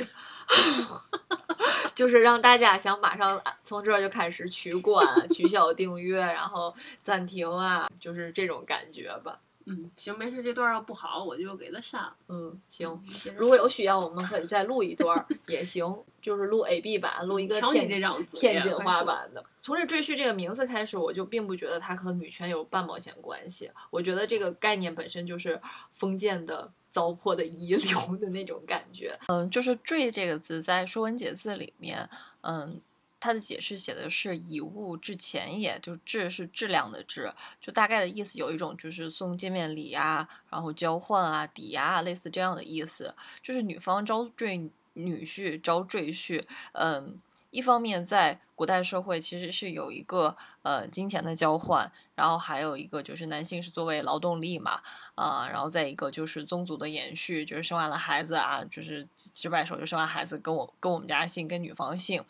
[1.96, 9.40] 就是让大家想马上从这儿就开始取关、取消订阅，然后暂停啊，就是这种感觉吧。
[9.68, 12.16] 嗯，行，没事，这段要不好我就给它删了。
[12.28, 13.02] 嗯，行，
[13.36, 19.44] 如果有需要，我们可以再录一段也行，就是录 A B 版，录一个天天津话版的。
[19.62, 23.72] 从这《赘婿》这个名字开始，我就并不觉得它和女权有半毛钱关系。
[23.90, 25.60] 我觉得这个概念本身就是
[25.94, 26.72] 封建的。
[26.96, 32.80] 糟粕的遗留的那种感觉，嗯，就是“坠”这个字在《说文解字》里面，嗯，
[33.20, 47.20] 它的解释写的是“以物质钱也”，就是“质”是质量的“质”，就大概的意思有一种就是送见面礼啊，然后交换啊、抵押啊，类似这样的意思，就是女方招赘女婿，招赘婿，嗯。
[47.56, 54.82] 一方面，在古代社会其实是有一个呃金钱的交换，然后还有一个就是男性是作为劳动力嘛，
[55.16, 62.22] 啊，然后再一个就是宗族的延续，就是生完了孩子啊，就是直白说就生完孩子跟我跟我们家姓跟女方姓，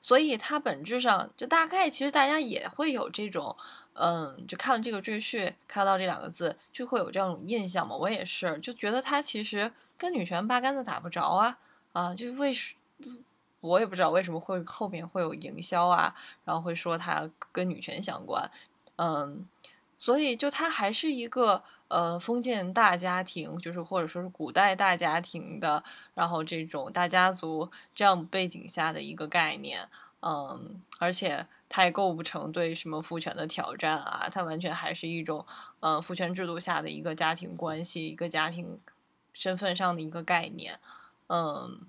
[0.00, 3.56] 所以它本质上就大概其实大家也会有这种
[3.94, 7.94] 嗯，就看了这个赘婿，看到这两个字就会有这种印象嘛。
[7.94, 11.56] 我也是就觉得他其实跟女权八竿子打不着啊
[11.92, 12.52] 啊，就为。
[13.60, 16.14] 我也不知道为什么会后面会有营销啊，
[16.44, 18.48] 然后会说它跟女权相关，
[18.96, 19.44] 嗯，
[19.98, 25.82] 所以就它还是一个呃封建大家庭，就是或者说是古代大家庭的，
[26.14, 29.88] 然后这种大家族这样背景下的一个概念，
[30.20, 35.44] 嗯，而且它也构不成对什么父权的挑战啊，它完全还是一种
[35.80, 38.78] 呃父权制度下的一个家庭关系，一个家庭
[39.32, 40.78] 身份上的一个概念，
[41.26, 41.80] 嗯。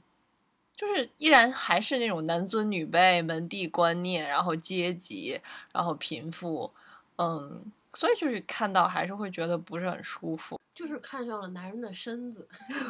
[0.77, 5.41] 就是依然还是那种男尊女卑、门第观念，然后阶级，
[5.73, 6.71] 然后贫富，
[7.17, 12.47] 嗯，所以就是看到还是会觉得不是很舒服，就是看上了男人的身子，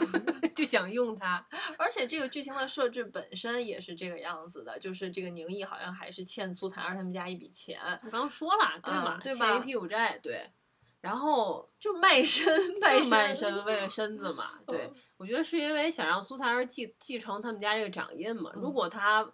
[0.53, 1.43] 就想用它。
[1.77, 9.17] 而且这个剧情的设置本身也是这个样子的，就是这个宁毅好像还是欠苏檀儿他们家一笔钱，我刚说了，对吧？
[9.23, 10.51] 欠一屁股债，对。
[10.99, 14.45] 然后就卖身，卖身卖身为了身子嘛。
[14.67, 18.51] 对，我觉得是因为想让苏三儿继继承他们家这个掌印嘛。
[18.55, 19.27] 如果他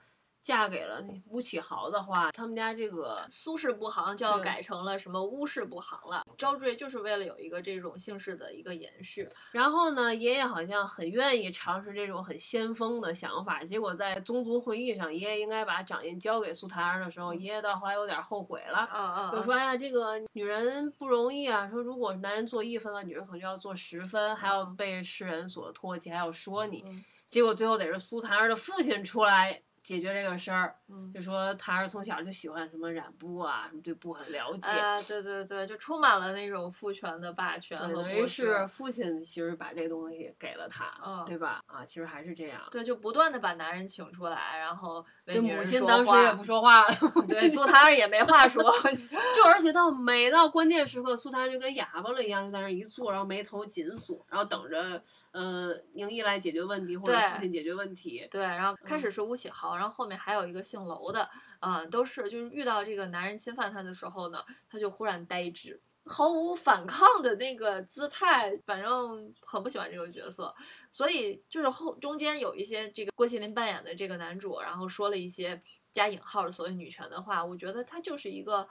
[0.43, 6.21] 嫁给了那吴启豪的话，他们家这个苏氏布行就要改成了什么乌氏布行了。
[6.37, 9.29] 招赘就是为了有一个这种姓氏的一个延续。
[9.53, 18.89] 然后呢，爷爷好像很愿意尝试这种很先锋的想法，结果在宗族会议上，爷爷应该把掌印交给苏檀儿的时候，爷爷到后来有点后悔了。
[18.93, 21.69] 嗯嗯，就说哎呀，这个女人不容易啊！
[21.69, 26.83] 说如果男人做一分了，女人可能就要做十分，还要嗯被世人所唾弃，还要说你。
[26.85, 31.11] 嗯结果最后得是苏檀儿的父亲出来解决这个事儿，嗯。
[31.13, 34.69] 就说他儿从小就喜欢什么染布啊，什么对布很了解。
[34.69, 38.65] 啊，对对对，就充满了那种父权的霸权等于是。
[38.67, 41.61] 父亲其实把这个东西给了他，嗯对吧？
[41.67, 42.59] 啊，其实还是这样。
[42.71, 46.97] 对，就不断的把男人请出来，然后为对母亲当时也不说话了，
[47.27, 48.61] 对，苏檀儿也没话说。
[49.35, 55.01] 就而且到每到关键时刻，苏檀儿就跟哑巴了一样，就在那儿一坐，然后眉头紧锁，然后等着
[55.31, 58.27] 呃宁毅来解决问题或者对父亲解决问题。
[58.29, 61.29] 对，然后开始嗯是吴启豪，然后后面还有一个姓娄的，
[61.61, 70.53] 呃、都是就是遇到这个男人侵犯他的时候呢，他就忽然呆滞，毫无反抗的那个姿态，反正很不喜欢这个角色，
[70.91, 78.67] 所以就是后中间有一些这个郭麒麟扮演的这个男主，然后说了一些加引号的所谓女权的话，我觉得他就是一个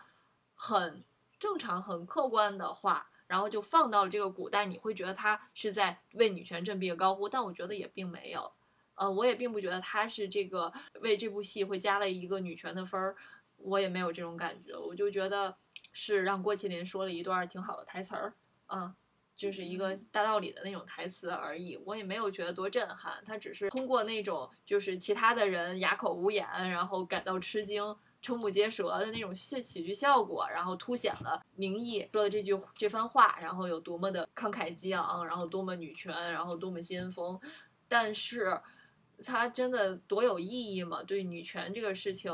[0.55, 1.05] 很
[1.39, 3.09] 正常、很客观的话。
[3.29, 8.53] 然后就放到了这个古代，你会觉得他是在为女权振臂高呼，但我觉得也并没有。
[8.95, 10.71] 呃，我也并不觉得他是这个
[11.01, 13.17] 为这部戏会加了一个女权的分儿，
[13.57, 15.57] 我也没有这种感觉，我就觉得
[15.93, 18.35] 是让郭麒麟说了一段挺好的台词儿，
[18.67, 18.95] 啊，
[19.37, 27.97] 就是一个大道理的那种台词而已，我也没有觉得多震撼，他只是通过那种就是其他的人哑口无言，然后感到吃惊。
[28.25, 37.37] 瞠目结舌的那种喜喜剧效果，然后凸显了宁毅说的这句这番话，然后有多么的慷慨激昂，然后多么女权，然后多么先锋，
[37.89, 38.61] 但是
[39.25, 41.03] 他真的多有意义吗？
[41.03, 42.33] 对女权这个事情，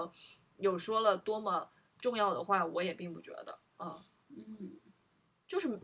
[0.59, 4.03] 有说了多么重要的话，我也并不觉得，嗯，
[4.37, 4.73] 嗯，
[5.47, 5.81] 就是。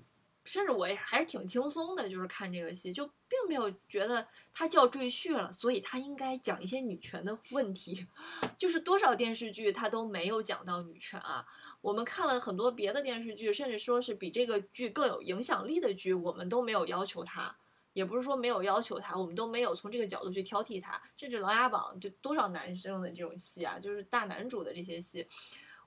[0.47, 8.07] 甚至我也还是挺轻松的，就是看这个戏，就并没有觉得它叫赘婿了，所以它应该讲一些女权的问题。
[8.59, 11.47] 就是多少电视剧它都没有讲到女权啊。
[11.81, 17.57] 我们看了很多别的电视剧，甚至说是比这个剧更有影响力的剧，我们都没有要求它。
[17.95, 21.01] 也不是说没有要求它，我们都没有从这个角度去挑剔它。
[21.17, 25.27] 甚至《琅琊榜》就多少男生的这种戏啊，就是大男主的这些戏，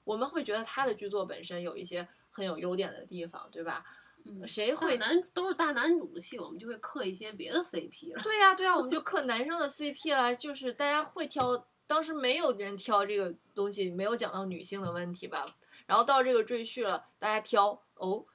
[0.08, 3.84] 我们会觉得他的剧作本身有一些很有优点的地方，对吧？
[4.24, 8.24] 嗯谁会男都是大男主的戏，我们就会刻一些别的 CP 了。
[8.24, 15.46] 对呀、对呀、我们就磕男生的 CP 了，就是大家会挑，当时没有人挑这个东西，没有讲到女性的问题吧？
[15.86, 18.26] 然后到这个赘婿了，大家挑哦，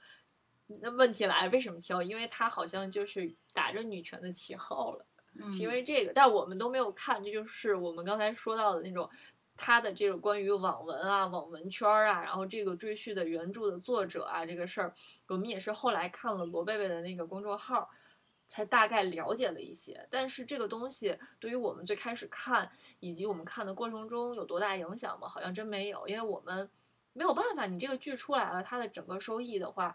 [0.66, 2.02] 那问题来了，为什么挑？
[2.02, 5.06] 因为他好像就是打着女权的旗号了。
[5.34, 9.08] 嗯是因为这个，但我们都没有看，这就是我们刚才说到的那种
[9.64, 14.92] 他的这个关于网文啊、网文圈儿啊，然后这个赘婿的原著的作者啊这个事儿，
[15.28, 17.88] 我们也是后来看了罗贝贝的那个公众号，
[18.48, 20.04] 才大概了解了一些。
[20.10, 25.28] 但是这个东西对于我们最开始看以及我们看的过程中有多大影响吗？
[25.28, 26.68] 好像真没有，因为我们
[27.12, 29.94] 没有办法，你这个剧出来了，它的整个收益的话。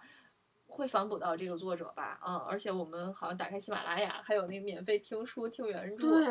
[0.70, 6.28] 会反哺到这个作者吧，嗯，而且我们好像打开喜马拉雅，还有那个免费听书听原著，对，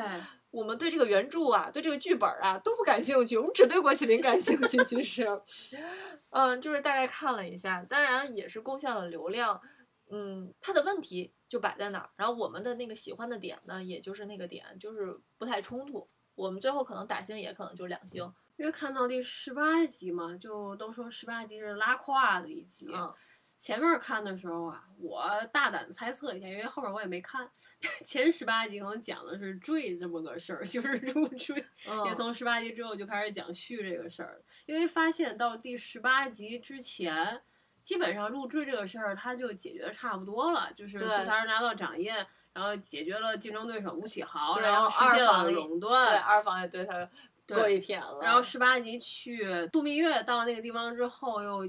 [0.56, 4.82] 我们对这个原著啊，对这个剧本啊都不感兴趣，我们只对郭麒麟感兴趣。
[4.84, 5.28] 其实，
[6.30, 9.60] 嗯，就是大概看了一下，当然也是攻向了流量，
[10.10, 16.08] 嗯，他的问题就摆在哪儿，然后我们的那个喜欢的点呢，也就是那个点，就是不太冲突。
[16.34, 18.32] 我们最后可能打星，也可能就两星。
[18.56, 22.88] 因为看到第十八集嘛，就都说十八集是拉胯的一集。
[22.94, 23.14] 嗯
[23.58, 27.48] 前面看的时候啊，我大胆猜测一下，因为后面我也没看，
[28.04, 31.56] 前十八集可能讲的是坠这么个事儿， 就是入赘。
[31.56, 37.40] 也嗯，从十八集之后就开始讲续这个事儿，因为发现到第十八集之前，
[37.82, 42.12] 基本上入赘这个事儿他就解决的差不多了，就是对苏檀儿拿到掌印，
[42.52, 47.08] 然后解决了竞争对手吴启豪，然后实现了垄对，断，二房也对他
[47.46, 47.82] 对。
[48.22, 51.66] 然后十八集去度蜜月到那个地方之后又。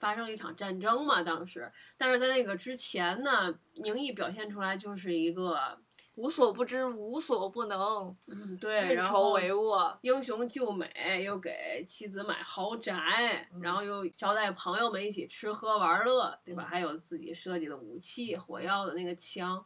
[0.00, 5.78] 发生了一场战争嘛，当时，但是在那个之前呢，宁毅表现出来就是一个，
[6.16, 9.96] 无所不知，无所不能，嗯，对，运筹帷幄。
[10.00, 16.64] 英雄救美，又给妻子买豪宅，嗯然后又招待朋友们一起吃喝玩乐，对吧？
[16.64, 19.62] 嗯还有自己设计的武器，火药的那个枪，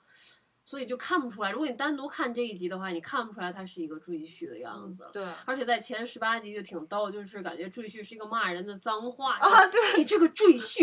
[0.64, 1.50] 所以就看不出来。
[1.50, 5.06] 如果你单独看这一集的话，你看不出来它是一个赘婿的样子。
[5.12, 10.82] 对而且在前十八集就挺逗，就是感觉赘婿是一个骂人的脏话啊，对你这个赘婿，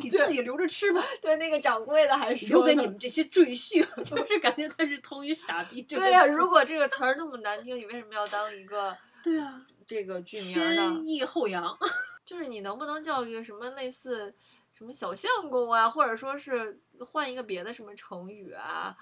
[0.00, 11.76] 你自己留着吃吧，对，那个掌柜的还留说呢给你们这些赘婿， 就是感觉他是同于傻逼这个对呀、词如果这个词儿那么难听，你为什么要当一个 对啊，这个剧名呢，先抑后扬，
[12.24, 14.32] 就是你能不能叫一个什么类似
[14.72, 18.96] 什么小相公啊，或者说是换一个别的什么成语啊？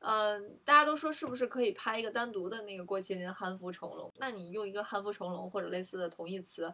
[0.00, 4.12] 嗯，大家都说是不是可以拍一个单独的那个郭麒麟憨福重龙？
[4.18, 6.72] 那你用一个憨福重龙或者类似的同义词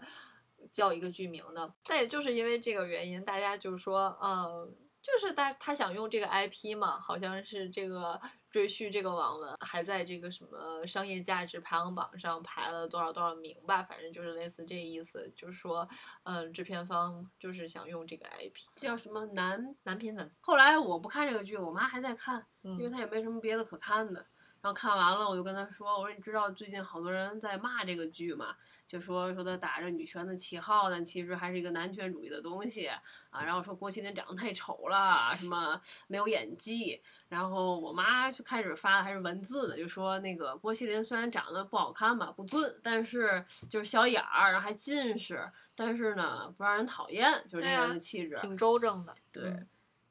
[0.71, 1.75] 叫一个剧名呢？
[1.89, 8.21] 那也就是因为这个原因，大家就是说，嗯，就是他他想用这个 IP 嘛，好像是这个。
[8.55, 15.89] 赘婿这个网文还在这个什么商业价值排行榜上排了多少多少名吧，反正就是类似这意思，就是说，
[16.23, 20.31] 嗯，制片方就是想用这个 IP，叫什么男男频文。
[20.41, 24.25] 后来我不看这个剧，我妈还在看，因为她也没什么别的可看的。
[24.61, 28.55] 然后看完了，我就跟她说，我说你知道最近好多人在骂这个剧吗？
[28.87, 33.43] 就说说他打着女权的旗号，但其实还是一个男权主义的东西啊。
[33.43, 37.01] 然后说郭麒麟长得太丑了，什么没有演技。
[37.29, 49.15] 然后我妈就开始发的还是文字的，就说那个郭麒麟虽然长得不好看吧，不俊，但是就是小眼儿，然后还近视，但是呢不让人讨厌，就是那样的气质，挺周正的。
[49.33, 49.51] 对，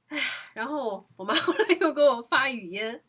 [0.08, 3.00] 哎呀，然后我妈后来又给我发语音。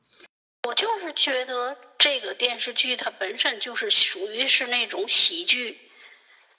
[0.64, 5.78] 我就是觉得这个电视剧它本身就是属于是那种喜剧，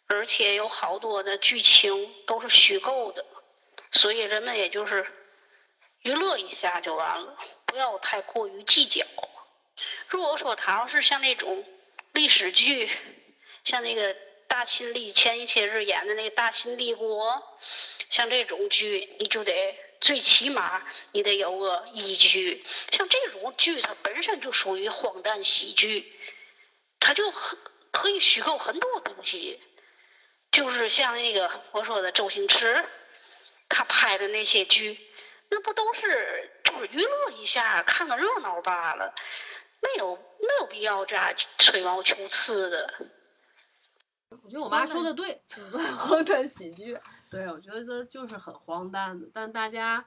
[0.06, 3.26] 而且有好多的剧情都是虚构的，
[3.92, 5.08] 所以人们也就是
[6.04, 7.36] 娱乐一下就完了，
[7.66, 9.04] 不要太过于计较。
[10.08, 11.66] 如果说它要是像那种
[12.14, 12.90] 历史剧，
[13.64, 14.16] 像那个
[14.48, 17.42] 大秦历前一些日演的那个大秦帝国，
[18.12, 19.76] 像这种剧，你就得。
[20.06, 20.84] 最起码
[21.14, 26.14] 你得有个依据，像这种剧它本身就属于荒诞喜剧，
[27.00, 27.58] 它就很
[27.90, 29.60] 可以虚构很多东西，
[30.52, 32.86] 就是像那个我说的周星驰，
[33.68, 35.00] 他拍的那些剧，
[35.50, 39.16] 那不都是就是娱乐一下，看个热闹罢了，
[39.82, 42.94] 没有没有必要这样吹毛求疵的。
[44.30, 45.42] 我觉得我妈说 的对，
[45.98, 46.98] 荒诞喜剧。
[47.30, 50.06] 对，我觉得就是很荒诞的，但大家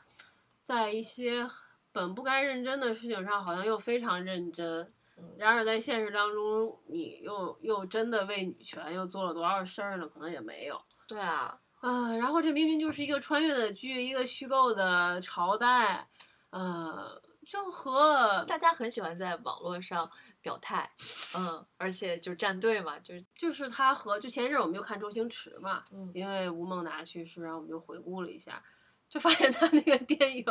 [0.63, 1.47] 在一些
[1.93, 4.93] 本不该认真的事情上，好像又非常认真。
[5.37, 10.07] 然而在现实当中，你又又真的为女权又做了多少事儿呢？
[10.07, 10.81] 可能也没有。
[11.09, 16.09] 对啊，啊，然后这明明就是一个穿越的剧，一个虚构的朝代，
[16.51, 20.09] 呃，就和大家很喜欢在网络上。
[20.49, 20.91] 表态，
[21.37, 28.63] 嗯，而且就站队嘛，就就是他和就前一阵我们就看周星驰嘛，嗯，因为吴孟达去世，然后我们就回顾了一下，
[29.11, 30.45] 就发现他那个电影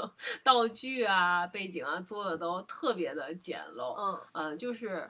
[0.43, 5.10] 道具啊、背景啊做的都特别的简陋，嗯嗯，就是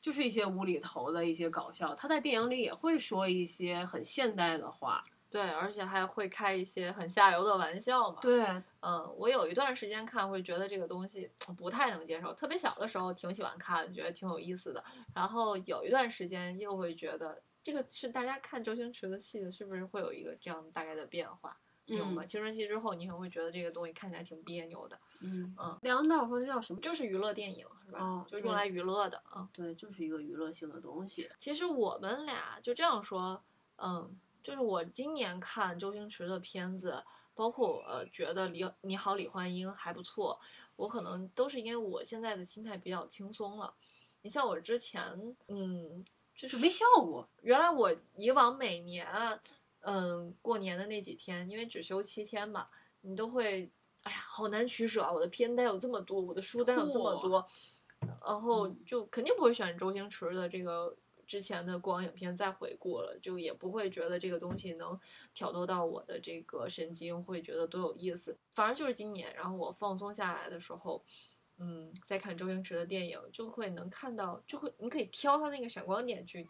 [0.00, 5.04] 就是一些无厘头的一些搞笑，他在电影里也会说一些很现代的话。
[5.32, 8.18] 对，而且还会开一些很下流的玩笑嘛。
[8.20, 8.44] 对，
[8.80, 14.84] 嗯，我有一段时间看会觉得这个东西不太能接受，特别小的时候挺喜欢看，觉得挺有意思的。
[15.14, 21.56] 然后有一段时间又会觉得这个是大家看周星驰的戏，是不是会有一个这样大概的变化？
[21.86, 22.24] 有吗？
[22.24, 24.98] 青春期之后，你可能会觉得这个东西看起来挺别扭的。
[25.20, 25.78] 嗯嗯。
[25.82, 26.80] 梁导说这叫什么？
[26.80, 27.98] 就是娱乐电影，是吧？
[27.98, 29.48] 哦，就用来娱乐的啊。
[29.52, 31.28] 对，就是一个娱乐性的东西。
[31.38, 33.42] 其实我们俩就这样说，
[33.76, 34.14] 嗯。
[34.42, 37.02] 就是我今年看周星驰的片子，
[37.34, 40.38] 包括呃觉得李你好李焕英还不错，
[40.76, 43.72] 我可能都是因为我现在的心态比较轻松了。
[44.22, 45.02] 你像我之前，
[45.48, 46.04] 嗯，
[46.36, 47.28] 就是没效果。
[47.42, 49.06] 原来我以往每年，
[49.80, 52.68] 嗯，过年的那几天，因为只休七天嘛，
[53.00, 53.70] 你都会，
[54.02, 55.12] 哎呀，好难取舍啊！
[55.12, 57.46] 我的片单有这么多，我的书单有这么多，
[58.24, 60.96] 然后就肯定不会选周星驰的这个。
[61.26, 64.98] 之前的过往影片再回顾了，就也不会觉得这个东西能
[65.34, 68.36] 挑逗到我的这个神经，会觉得多有意思。
[68.52, 71.04] 反而就是今年，然后我放松下来的时候，
[71.58, 76.48] 嗯，再看周星驰的电影，就会能看到，就会你可以挑他那个闪光点去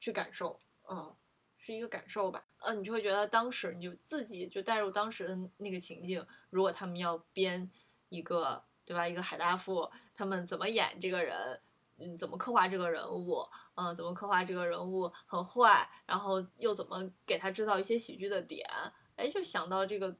[0.00, 0.58] 去感受，
[0.88, 1.14] 嗯，
[1.58, 7.70] 是一个感受吧，嗯，你就会觉得当时你就自己就带入当时的那个情境，如果他们要编
[8.08, 9.06] 一个，对吧？
[9.06, 11.60] 一个海大富，他们怎么演这个人？
[11.98, 13.42] 嗯，怎么刻画这个人物？
[13.74, 18.68] 嗯，怎么刻画这个人物很坏，然后又怎么给他制造一些喜剧的点？
[19.16, 20.14] 哎，就想到这个，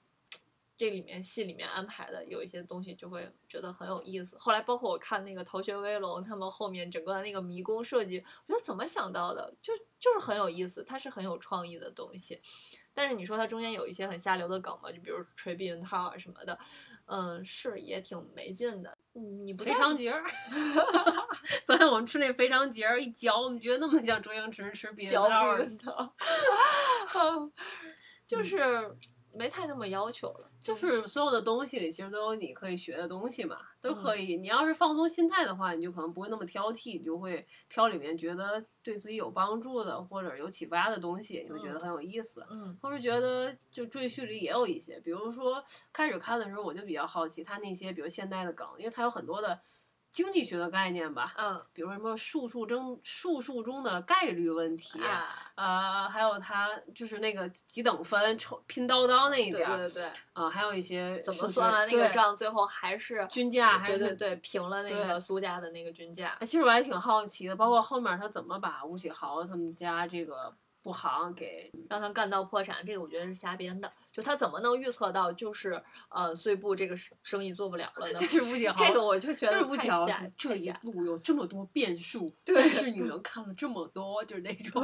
[0.76, 4.36] 这里面戏里面安排的有一些东西，就会觉得很有意思。
[4.38, 12.40] 后来包括我看那个《逃学威龙》，他们后面整个那个迷宫设计，我觉得怎么想到的，就就是很有意思，它是很有创意的东西。
[12.94, 14.90] 但是你说它中间有一些很下流的梗嘛？
[14.90, 16.58] 就比如吹避孕套啊什么的。
[17.04, 18.95] 嗯，是也挺没劲的。
[19.44, 20.22] 你不肥肠节儿，
[21.64, 26.12] 昨天我们吃那肥肠节儿一嚼，我们觉得那么像周星驰吃避孕套的，
[28.26, 28.94] 就是
[29.32, 30.50] 没太那么要求了。
[30.66, 34.36] 就是所有的东西里其实都有你可以学的东西嘛，都嗯可以。
[34.36, 42.44] 你要是放松心态的话，你就可能不会那么挑剔，你就会挑里面觉得对自己有帮助的或者有启发的东西，你会觉得很有意思。
[42.50, 45.62] 嗯同时觉得就赘婿里也有一些，比如说
[45.92, 49.60] 开始看的时候我就比较好奇他那些比如现代的梗，因为他有很多的
[50.16, 66.34] 经济学的概念吧，嗯比如说什么数数中数数中的概率问题，啊，呃，还有它就是那个几等分抽拼刀刀那一点对，对对，啊，还有一些怎么算完那个账，最后还是均价还是对对对平了那个苏家的那个均价。
[66.40, 70.50] 哎其实我还挺好奇的，包括后面他怎么把吴启豪他们家这个
[70.86, 73.92] 布行给让他干到破产，这个我觉得是瞎编的。
[74.12, 78.18] 就他怎么能预测到，就是呃，碎布这个生生意做不了了呢？
[78.22, 84.80] 这是吴启豪，这个我就觉得是吴景豪太瞎说这一路有这么多变数，对但是你能看了这么多，就是那种，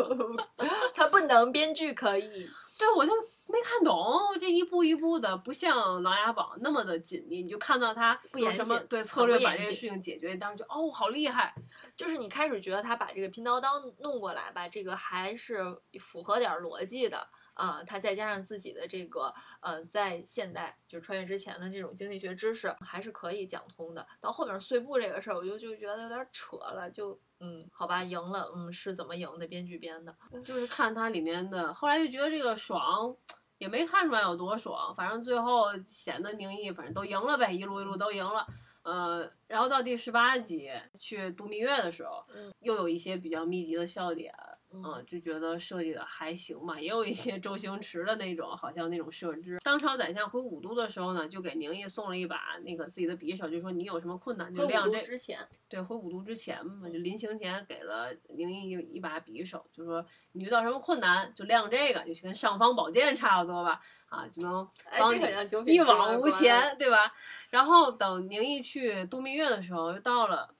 [0.92, 2.50] 他不能，编剧可以。
[2.76, 3.12] 对我就
[3.52, 3.94] 没看懂
[4.40, 11.54] 这一步一步的，不像《琅琊榜》那么的紧密，你就看到他有什么对策略把这个事情解决，你当时就哦好厉害，
[11.94, 15.62] 就是你开始觉得他把这个拼刀刀弄过来吧，这个还是
[16.00, 17.28] 符合点逻辑的。
[17.54, 24.04] 啊、他再加上自己的这个呃，在现代就是穿越之前的这种经济学知识，还是可以讲通的。
[24.22, 29.46] 到后面碎步这个事儿，我就就觉得有点扯了，就嗯，好吧，赢了，嗯，是怎么赢的？
[29.46, 33.14] 编剧编的，就是看它里面的，后来就觉得这个爽。
[33.62, 38.44] 也没看出来有多爽，反正最后显得宁毅反正都赢了呗，一路一路都赢了。
[38.82, 44.34] 呃，然后到第十八集去度蜜月的时候，嗯又有一些比较密集的笑点，
[44.72, 49.58] 嗯嗯，就觉得设计的还行吧，也有一些周星驰的那种，好像那种设置。
[49.62, 55.02] 当朝宰相回武都的时候呢，就给宁毅送了一把那个自己的匕首，就说你有什么困难就亮这。
[55.02, 67.12] 之前，对，回武都之前嘛，就临行前给了宁毅一一把匕首，就说你遇到什么困难就亮这个，就跟尚方宝剑差不多吧，啊，就能哎，帮你一往无官前，对吧？
[67.50, 70.54] 然后等宁毅去度蜜月的时候，又到了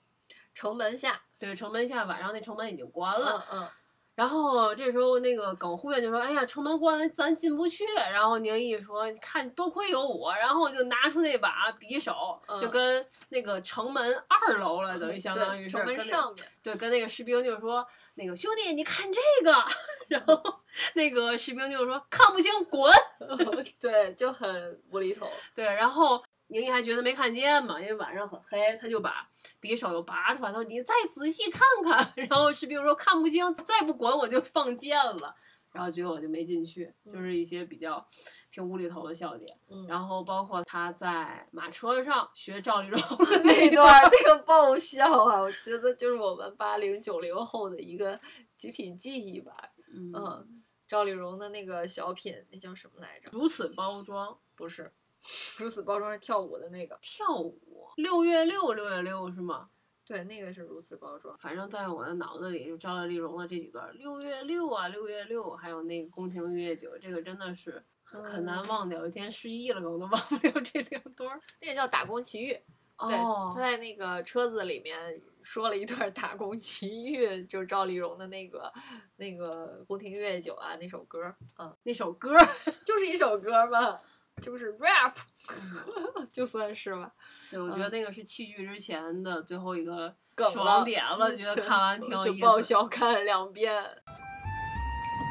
[0.54, 3.68] 城门下，对城门下，晚上那城门已经关了，嗯嗯，
[4.14, 19.52] 然后这时候那个耿护院就说：“哎呀，城门关，咱进不去。”然后宁毅说：“看，多亏有我。”然后就拿出那把匕首，嗯就跟那个城门二楼了，等于相当于是城门上面，对，跟那个士兵就是说，那个兄弟，你看这个，
[20.08, 20.60] 然后
[20.94, 22.92] 那个士兵就说看不清，滚。
[23.80, 25.26] 对，就很无厘头。
[25.54, 26.22] 对，然后
[26.52, 29.28] 宁毅还觉得没看见嘛，因为晚上很黑，他就把
[29.60, 32.12] 匕首又拔出来，他说你再仔细看看。
[32.28, 35.34] 然后士兵说看不清，再不管我就放箭了。
[35.72, 38.06] 然后结果就没进去，就是一些比较
[38.50, 39.56] 挺无厘头的笑点。
[39.70, 43.00] 嗯然后包括他在马车上学赵丽蓉
[43.42, 48.20] 那段那个爆笑啊，我觉得就是我们八零九零后的一个
[48.58, 49.54] 集体记忆吧。
[49.94, 53.30] 嗯，嗯，赵丽蓉的那个小品，那叫什么来着？
[53.32, 54.92] 如此包装不是，
[55.58, 56.98] 如此包装是跳舞的那个。
[57.00, 59.70] 跳舞，六月六六月六是吗？
[60.04, 61.36] 对，那个是如此包装。
[61.38, 69.00] 反正在我的脑子里，就赵丽蓉的这几段，六月六啊，六月六，还有那个宫廷玉液酒，这个真的是很很难忘掉。
[69.00, 71.40] 有一天失忆了，我都忘不了这两段。
[71.60, 72.52] 那个叫《打工奇遇》。
[73.08, 78.72] 对，哦他，在那个车子里面说了一段《打工奇遇》，就是赵丽蓉的那个
[79.16, 82.36] 那个《宫廷乐酒》啊那首歌，嗯，那首歌，
[82.84, 83.98] 就是一首歌嘛，
[84.42, 85.14] 就是 rap，
[86.32, 87.10] 就算是吧。
[87.50, 92.44] 对，我觉得那个是弃剧之前的最后一个梗爽点了，嗯觉得看完挺有就意思。
[92.44, 93.82] 爆笑，看了两遍。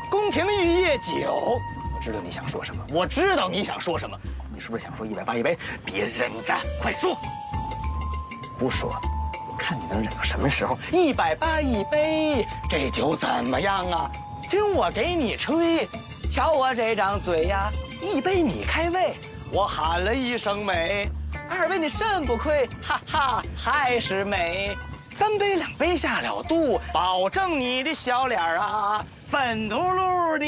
[0.09, 1.59] 宫廷玉液酒，
[1.93, 4.17] 我知道你想说什么，我知道你想说什么，
[4.53, 5.57] 你是不是想说一百八一杯？
[5.85, 7.15] 别忍着，快说！
[8.57, 8.89] 不说，
[9.49, 10.77] 我看你能忍到什么时候？
[10.91, 14.11] 一百八一杯，这酒怎么样啊？
[14.49, 15.87] 听我给你吹，
[16.31, 19.13] 瞧我这张嘴呀，一杯你开胃，
[19.53, 21.07] 我喊了一声美，
[21.47, 24.75] 二杯你肾不亏，哈哈，还是美。
[25.17, 30.45] 三杯两杯下了肚，保证你的小脸儿啊粉嘟噜的。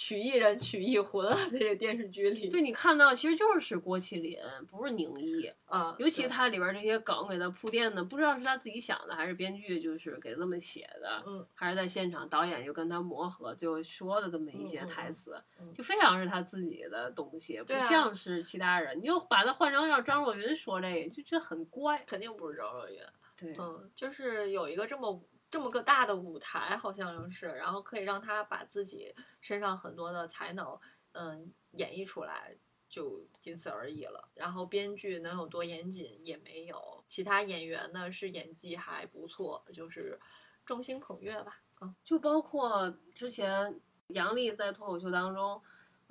[0.00, 5.46] 曲艺人曲艺魂啊，在这个电视剧里，对你看到其实就是郭麒麟，不是宁毅。
[5.66, 18.98] 啊，尤其他里边这些梗给他铺垫的，不知道是他自己想的，还是编剧就是给这么写的，嗯，还是在现场导演就跟他磨合，最后说的这么一些台词，嗯就非常是他自己的东西，不像是其他人。
[18.98, 21.98] 你就把他换成让张若昀说这个，就觉得很怪。
[22.06, 23.00] 肯定不是张若昀。
[23.36, 30.78] 对，嗯，就是有一个这么这么个大的舞台，好像是，然后可以让他把自己身上很多的才能，
[31.12, 32.56] 嗯，演绎出来，
[32.88, 34.28] 就仅此而已了。
[34.34, 40.18] 然后编剧能有多严谨也没有，其他演员呢是演技还不错，就是
[40.64, 41.60] 众星捧月吧。
[41.80, 45.60] 嗯就包括之前杨笠在脱口秀当中。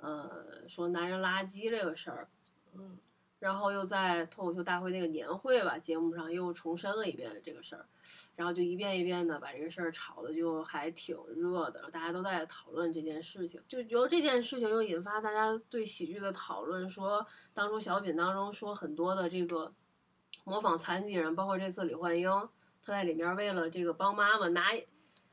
[0.02, 2.30] 呃，说男人垃圾这个事儿，
[2.72, 2.98] 嗯，
[3.40, 7.84] 然后又在脱口秀大会那个年会吧节目上又重申了一遍这个事儿，
[8.36, 19.72] 然后就一遍一遍的把这个事儿炒的就还挺热的，大家都在讨论这件事情，就由这件事情又引发大家对喜剧的讨论，说当初小品当中说很多的这个
[20.44, 22.30] 模仿残疾人，包括这次李焕英，
[22.82, 24.70] 她在里面为了这个帮妈妈拿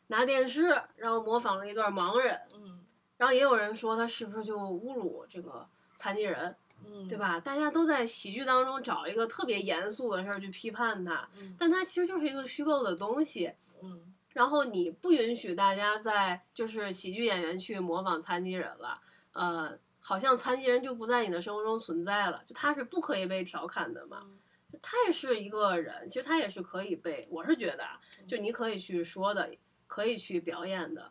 [0.07, 2.85] 拿电视，然后模仿了一段盲人，嗯。
[3.17, 6.55] 然后也有人说他是不是就侮辱这个残疾人，
[6.85, 7.17] 嗯，对？
[7.17, 7.39] 吧？
[7.39, 13.53] 大家都在喜剧当中找一个特别严肃的事儿去批判它，嗯但它其实就是一个虚构的东西。
[13.81, 19.01] 嗯然后你不允许大家在就是喜剧演员去模仿残疾人了，
[19.33, 24.19] 呃，好像残疾人就不在你的生活中存在了，就他是不可以被调侃的嘛。
[24.23, 24.37] 嗯
[24.79, 29.49] 他也是一个人，其实他也是可以被，我是觉得啊，就你可以去说的，
[29.87, 31.09] 可以去表演的，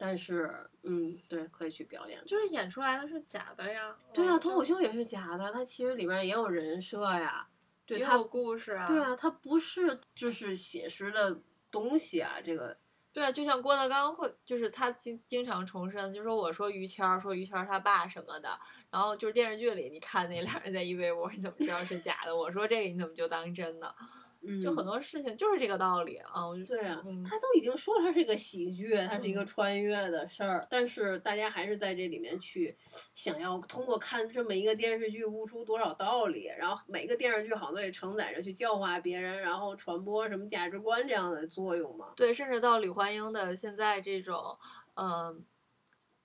[0.00, 2.24] 但是，嗯，对，可以去表演。
[2.24, 3.94] 就是演出来的是假的呀。
[4.14, 7.48] 对啊，嗯脱口秀也是假的，它其实里面也有人设呀，
[7.84, 8.86] 对也有故事啊。
[8.86, 11.40] 对啊，它不是就是写实的
[11.70, 12.76] 东西啊，这个
[13.12, 18.56] 对啊，就像郭德纲会，就是他经经常重申，就说我说于谦儿，说于谦儿他爸什么的，
[18.92, 22.36] 然后就是电视剧里你看那俩人在一围窝，你怎么知道是假的？
[22.36, 23.92] 我说这个你怎么就当真的？
[24.40, 26.46] 嗯就很多事情就是这个道理啊。
[26.46, 32.76] 我就对啊，嗯他都已经说了它是一个喜剧，它是一个嗯穿越的事儿，但是大家还是在这里面去
[33.14, 42.12] 想要通过看这么一个电视剧悟出多少道理，然后每个电视剧好像都得承载着去教化别人，然后传播什么价值观这样的作用嘛。
[42.16, 44.56] 对，甚至到李焕英的现在这种，
[44.94, 45.44] 嗯、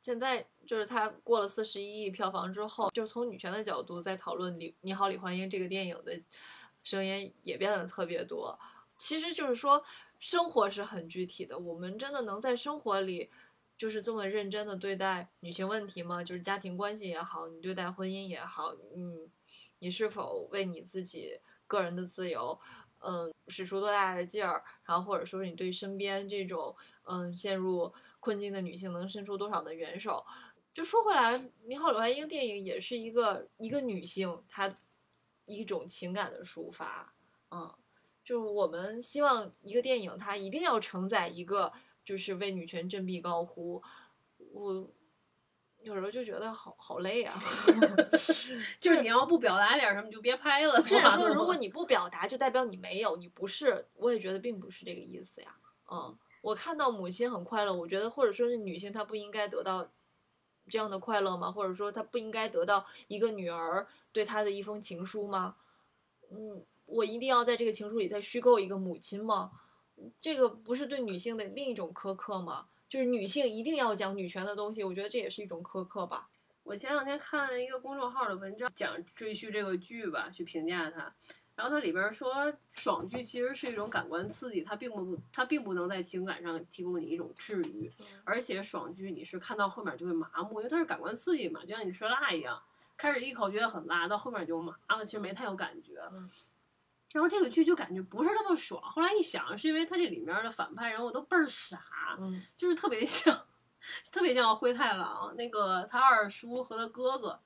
[0.01, 6.19] 现在就是他过了四十一亿票房之后，就是从女权的角度在讨论李《你好，李焕英》这个电影的
[6.83, 8.59] 声音也变得特别多。
[8.97, 9.83] 其实就是说，
[10.19, 13.31] 生活是很具体的，我们真的能在生活里。
[13.75, 16.23] 就是这么认真的对待女性问题吗？
[16.23, 19.27] 就是家庭关系也好，你对待婚姻也好，嗯，
[19.79, 22.57] 你是否为你自己个人的自由，
[22.99, 26.73] 嗯，使出多大的劲儿，然后或者说是你对身边这种
[27.05, 30.23] 嗯陷入困境的女性能伸出多少的援手？
[30.71, 34.73] 就说回来，《你好，李焕英》电影也是一个一个女性她
[35.45, 37.13] 一种情感的抒发，
[37.51, 37.73] 嗯，
[38.23, 41.71] 就是我们希望一个电影它一定要承载一个
[42.03, 43.81] 就是为女权振臂高呼，
[44.51, 44.89] 我
[45.81, 47.33] 有时候就觉得好好累啊。
[48.79, 50.75] 就是你要不表达点什么，就别拍了。
[50.85, 53.85] 甚至说，如果你不表达，就代表你没有，你不是。
[53.95, 55.55] 我也觉得并不是这个意思呀。
[55.91, 59.85] 嗯，我看到母亲很快乐，我觉得或者说是女性她不应该得到
[60.69, 61.51] 这样的快乐吗？
[61.51, 65.55] 或者说他不应该得到一个女儿对他的一封情书吗？
[66.31, 69.51] 嗯，我一定要在这个情书里再虚构一个母亲吗？
[70.19, 72.67] 这个不是对女性的另一种苛刻吗？
[72.89, 76.29] 就是女性一定要讲女权的东西，我觉得这也是一种苛刻吧。
[76.63, 81.13] 我前两天看了一个公众号的文章，讲赘婿这个剧吧，去评价它。
[81.55, 87.91] 然后它里边说，爽剧其实是一种感官刺激，它并不，它并不能在情感上提供你一种治愈，
[88.23, 92.61] 而且爽剧你是看到后面就会麻木，因为它是感官刺激嘛，就像你吃辣一样，
[92.97, 95.99] 开始一口觉得很辣，到后面就麻了，其实没太有感觉。
[96.11, 96.29] 嗯
[97.13, 103.45] 然后这个剧就感觉不是那么爽，后来一想，是因为它这里面的反派人物都倍儿傻，嗯就是特别像，
[104.11, 107.39] 特别像灰太狼那个他二叔和他哥哥，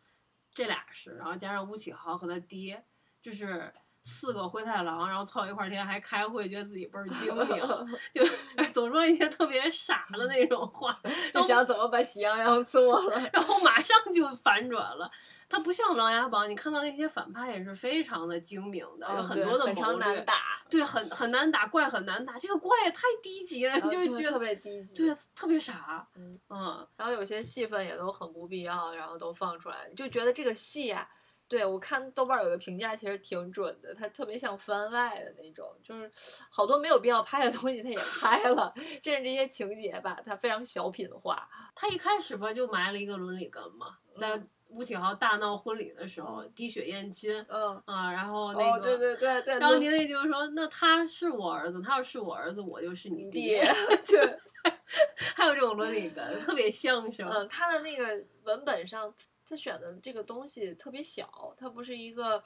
[0.53, 2.82] 这俩是，然后加上吴启豪和他爹，
[3.22, 3.74] 就是
[4.08, 7.62] 四个灰太狼，然后凑一块儿天天还开会，觉得自己倍儿精明，
[8.14, 8.24] 就
[8.74, 10.97] 总说一些特别傻的那种话，
[11.34, 13.30] 就想怎么把喜羊羊做了。
[13.34, 15.12] 然后马上就反转了。
[15.49, 20.34] 它不像《琅琊榜》，你看到那些反派也是非常的精明的，有很多的谋很常难，打，
[20.70, 22.38] 对，很很难打怪，很难打。
[22.38, 24.93] 这个怪也太低级了，就觉得特别低级。
[24.93, 26.05] 对，特别傻。
[26.16, 31.08] 嗯嗯，然后有些戏份也都很不必要，然后都放出来，就觉得这个戏呀、
[31.48, 36.12] 对我看豆瓣儿有个评价其实挺准的，它特别像番外的那种，就是
[36.50, 41.48] 好多没有必要拍的东西它也拍了，甚至这些情节吧，它非常小品化。
[41.74, 53.64] 他一开始吧就埋了一个伦理根嘛，在吴启豪大闹婚礼的时候，滴血验亲嗯，啊，然后那哦，个，对对对对，然后那倪磊就说：“那他是我儿子，他要是我儿子，我就是你爹，
[54.06, 54.38] 对，
[55.36, 57.30] 还有这种伦理根，特别相声。
[57.30, 59.14] 嗯，他的那个文本上，
[59.48, 62.43] 他选的这个东西特别小，它不是一个，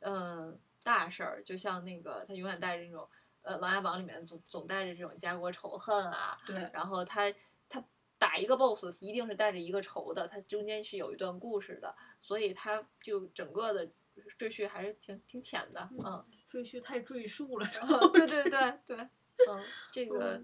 [0.00, 3.08] 嗯、大事儿，就像那个他永远带着那种，
[3.42, 7.32] 呃，《琅琊榜》里面总总带着这种家国仇恨啊，对，然后他
[7.68, 7.82] 他
[8.18, 13.90] 打一个 boss 一定是带着一个仇的，他中间是有一段故事的，所以他就整个的
[14.38, 18.96] 赘婿还是挺挺浅的，嗯，赘婿太赘述了，然后对对对 对，
[19.48, 20.40] 嗯，这个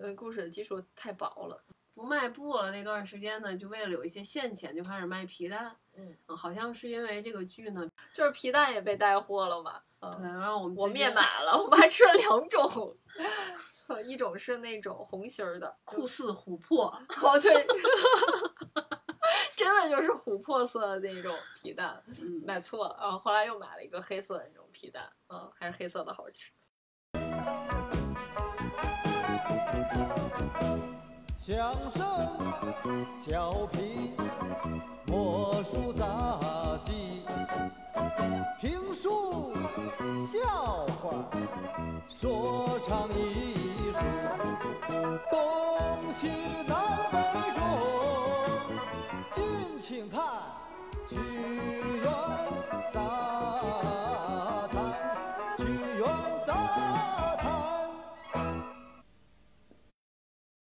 [0.00, 1.62] 呃故事的基础太薄了。
[1.94, 5.76] 不卖布了那段时间呢，就为了有一些现钱，就开始卖皮蛋。
[5.94, 9.80] 嗯，好像是因为这个剧呢，就是皮蛋也被带货了嘛。
[10.00, 12.96] 对，然后我们我们也买了，我们还吃了两种，
[14.04, 16.86] 一种是那种红心儿的酷似琥珀，
[17.22, 17.52] 哦对，
[19.54, 26.50] 真的就是琥珀色的那种皮蛋，嗯买错了，然后后来又买了一个黑色的那种皮蛋，嗯，还是黑色的好吃。
[31.44, 32.06] 相声
[33.20, 34.12] 小品
[35.08, 37.24] 魔术杂技
[38.60, 39.52] 评书
[40.20, 41.28] 笑话
[42.14, 43.56] 说唱艺
[43.92, 43.98] 术
[45.32, 46.28] 东西
[46.64, 46.78] 南
[47.10, 47.18] 北
[47.58, 47.60] 中
[49.32, 49.42] 敬
[49.80, 50.22] 请看
[51.04, 51.16] 曲